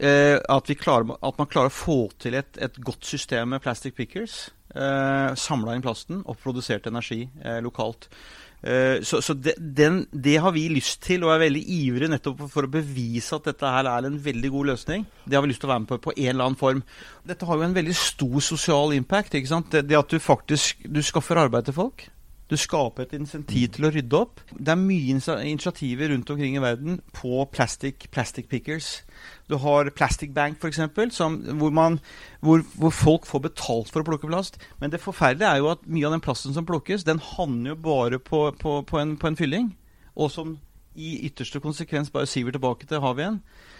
Eh, 0.00 0.36
at, 0.42 0.68
vi 0.68 0.74
klarer, 0.74 1.14
at 1.22 1.38
man 1.38 1.54
klarer 1.54 1.70
å 1.70 1.78
få 1.86 2.00
til 2.18 2.40
et, 2.40 2.58
et 2.58 2.82
godt 2.82 3.06
system 3.06 3.54
med 3.54 3.62
plastic 3.62 3.94
pickers. 3.94 4.48
Eh, 4.78 5.30
Samla 5.38 5.74
inn 5.74 5.82
plasten 5.82 6.22
og 6.22 6.38
produsert 6.42 6.86
energi 6.86 7.24
eh, 7.42 7.58
lokalt. 7.64 8.06
Eh, 8.62 8.98
så 9.06 9.20
så 9.22 9.34
det, 9.38 9.54
den, 9.58 10.00
det 10.10 10.36
har 10.42 10.52
vi 10.54 10.68
lyst 10.70 11.02
til, 11.06 11.24
og 11.24 11.32
er 11.34 11.44
veldig 11.44 11.62
ivrige 11.62 12.10
nettopp 12.10 12.44
for 12.50 12.66
å 12.66 12.70
bevise 12.70 13.38
at 13.38 13.46
dette 13.50 13.72
her 13.74 13.86
er 13.90 14.06
en 14.08 14.18
veldig 14.22 14.50
god 14.54 14.70
løsning. 14.72 15.06
Det 15.24 15.38
har 15.38 15.44
vi 15.46 15.52
lyst 15.52 15.62
til 15.62 15.70
å 15.70 15.74
være 15.74 15.84
med 15.84 15.92
på 15.92 16.00
på 16.08 16.14
en 16.16 16.30
eller 16.34 16.50
annen 16.50 16.60
form. 16.60 16.84
Dette 17.26 17.46
har 17.46 17.58
jo 17.58 17.66
en 17.66 17.78
veldig 17.78 17.96
stor 17.98 18.38
sosial 18.44 18.94
impact. 18.98 19.34
ikke 19.34 19.50
sant? 19.50 19.70
Det, 19.72 19.86
det 19.88 19.98
at 19.98 20.10
du 20.10 20.18
faktisk 20.22 20.86
du 20.86 21.02
skaffer 21.02 21.42
arbeid 21.42 21.70
til 21.70 21.78
folk. 21.78 22.08
Du 22.48 22.56
skaper 22.56 23.02
et 23.04 23.12
insentiv 23.18 23.68
til 23.76 23.84
å 23.84 23.90
rydde 23.92 24.16
opp. 24.16 24.40
Det 24.56 24.72
er 24.72 24.78
mye 24.80 25.10
initiativer 25.44 26.08
rundt 26.14 26.30
omkring 26.32 26.54
i 26.56 26.62
verden 26.64 27.00
på 27.12 27.42
plastic, 27.52 28.06
plastic 28.14 28.46
pickers. 28.48 29.02
Du 29.50 29.58
har 29.60 29.90
Plastic 29.90 30.30
Bank, 30.32 30.56
f.eks., 30.62 30.78
hvor, 31.18 31.70
man- 31.76 31.98
hvor, 32.40 32.62
hvor 32.78 32.90
folk 32.94 33.26
får 33.28 33.42
betalt 33.50 33.90
for 33.92 34.00
å 34.00 34.08
plukke 34.08 34.30
plast. 34.30 34.56
Men 34.80 34.90
det 34.94 35.00
forferdelige 35.04 35.50
er 35.50 35.60
jo 35.60 35.68
at 35.74 35.84
mye 35.86 36.06
av 36.08 36.16
den 36.16 36.24
plasten 36.24 36.54
som 36.56 36.64
plukkes, 36.68 37.04
den 37.04 37.20
havner 37.34 37.74
jo 37.74 37.82
bare 37.84 38.18
på, 38.18 38.46
på, 38.60 38.78
på, 38.88 38.98
en, 39.02 39.16
på 39.20 39.28
en 39.28 39.36
fylling. 39.36 39.68
Og 40.16 40.30
som 40.32 40.56
i 40.98 41.12
ytterste 41.28 41.60
konsekvens 41.62 42.08
bare 42.10 42.26
siver 42.26 42.56
tilbake 42.56 42.88
til 42.90 42.98
havet 43.04 43.22
igjen. 43.26 43.36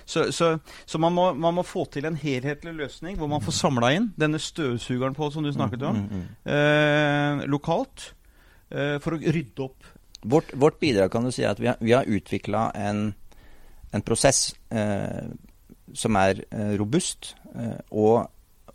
Så, 0.09 0.29
så, 0.33 0.53
så 0.87 1.01
man, 1.03 1.13
må, 1.17 1.31
man 1.35 1.57
må 1.57 1.65
få 1.67 1.83
til 1.93 2.07
en 2.09 2.15
helhetlig 2.21 2.77
løsning 2.79 3.17
hvor 3.19 3.29
man 3.33 3.43
får 3.45 3.57
samla 3.59 3.91
inn 3.97 4.07
denne 4.21 4.39
støvsugeren 4.41 5.17
på, 5.17 5.27
som 5.35 5.43
du 5.45 5.51
snakket 5.53 5.83
om, 5.89 5.99
eh, 6.47 7.43
lokalt. 7.51 8.13
Eh, 8.71 8.97
for 9.03 9.17
å 9.17 9.21
rydde 9.21 9.65
opp. 9.65 9.89
Vårt, 10.29 10.51
vårt 10.59 10.81
bidrag 10.83 11.13
kan 11.13 11.27
du 11.27 11.31
si 11.35 11.45
er 11.45 11.53
at 11.53 11.61
vi 11.63 11.71
har, 11.71 11.79
vi 11.81 11.95
har 11.95 12.09
utvikla 12.09 12.69
en, 12.75 13.13
en 13.95 14.05
prosess 14.05 14.51
eh, 14.75 15.29
som 15.95 16.19
er 16.21 16.43
eh, 16.51 16.75
robust 16.81 17.35
eh, 17.55 17.79
og, 17.91 18.27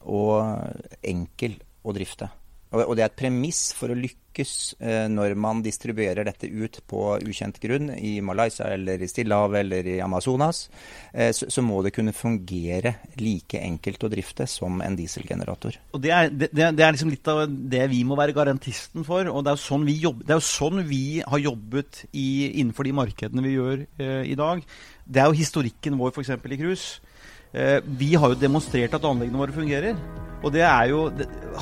og 0.01 1.03
enkel 1.03 1.59
å 1.83 1.95
drifte. 1.95 2.29
Og, 2.73 2.95
det 2.97 3.03
er 3.03 3.11
et 3.11 3.19
premiss 3.19 3.67
for 3.77 3.93
å 3.93 3.97
lykkes 3.97 4.53
eh, 4.81 5.05
når 5.11 5.35
man 5.37 5.61
distribuerer 5.65 6.25
dette 6.25 6.49
ut 6.49 6.79
på 6.89 7.01
ukjent 7.21 7.59
grunn 7.61 7.91
i 7.93 8.15
Malaysia 8.25 8.71
eller 8.73 9.01
i 9.03 9.09
Stillehavet 9.09 9.61
eller 9.61 9.89
i 9.93 9.99
Amazonas, 10.01 10.65
eh, 11.13 11.29
så, 11.35 11.61
må 11.65 11.83
det 11.85 11.93
kunne 11.93 12.15
fungere 12.17 12.95
like 13.21 13.61
enkelt 13.61 14.07
å 14.07 14.11
drifte 14.11 14.47
som 14.49 14.81
en 14.81 14.97
dieselgenerator. 14.97 15.77
Og 15.93 16.01
det 16.01 16.15
er, 16.17 16.33
det, 16.33 16.49
det 16.49 16.87
er 16.87 16.97
liksom 16.97 17.13
litt 17.13 17.29
av 17.29 17.45
det 17.47 17.85
vi 17.93 18.01
må 18.07 18.17
være 18.19 18.35
garantisten 18.35 19.05
for. 19.05 19.29
Og 19.29 19.45
det 19.45 19.53
er 19.53 19.59
jo 19.59 19.65
sånn 19.67 19.87
vi, 19.87 19.99
jobb, 20.01 20.25
jo 20.33 20.41
sånn 20.43 20.81
vi 20.89 21.05
har 21.21 21.45
jobbet 21.45 22.05
i, 22.09 22.27
innenfor 22.57 22.89
de 22.89 22.97
markedene 23.03 23.45
vi 23.45 23.57
gjør 23.59 23.85
eh, 24.01 24.21
i 24.33 24.37
dag. 24.39 24.65
Det 25.05 25.21
er 25.21 25.29
jo 25.29 25.43
historikken 25.43 25.99
vår 26.01 26.15
f.eks. 26.15 26.33
i 26.33 26.63
cruise. 26.63 27.12
Eh, 27.53 27.79
vi 27.85 28.15
har 28.17 28.33
jo 28.33 28.39
demonstrert 28.41 28.95
at 28.97 29.05
anleggene 29.05 29.37
våre 29.37 29.53
fungerer. 29.53 29.97
Og 30.43 30.51
det 30.51 30.65
er 30.67 30.89
jo, 30.91 31.05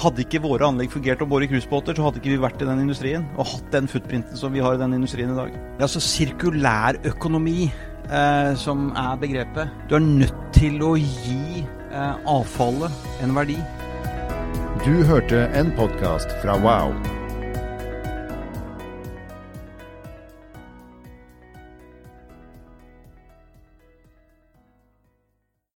Hadde 0.02 0.24
ikke 0.24 0.40
våre 0.42 0.70
anlegg 0.72 0.90
fungert 0.94 1.22
bord 1.28 1.44
i 1.44 1.50
cruisebåter, 1.52 1.98
så 1.98 2.06
hadde 2.08 2.22
ikke 2.22 2.32
vi 2.32 2.40
vært 2.40 2.62
i 2.64 2.68
den 2.70 2.80
industrien 2.80 3.26
og 3.36 3.50
hatt 3.52 3.68
den 3.74 3.90
footprinten 3.92 4.40
som 4.40 4.56
vi 4.56 4.64
har 4.64 4.78
i 4.78 4.80
den 4.80 4.96
industrien 4.96 5.34
i 5.34 5.36
dag. 5.36 5.52
Det 5.52 5.84
er 5.84 5.90
altså 5.90 6.02
sirkulær 6.06 7.02
økonomi 7.12 7.68
eh, 7.68 8.54
som 8.56 8.88
er 8.96 9.20
begrepet. 9.20 9.78
Du 9.92 9.98
er 10.00 10.08
nødt 10.08 10.42
til 10.56 10.80
å 10.88 10.96
gi 10.96 11.66
eh, 11.92 12.14
avfallet 12.24 13.22
en 13.22 13.36
verdi. 13.36 13.60
Du 14.88 15.04
hørte 15.12 15.50
en 15.60 15.76
podkast 15.76 16.32
fra 16.42 16.56
Wow. 16.64 16.96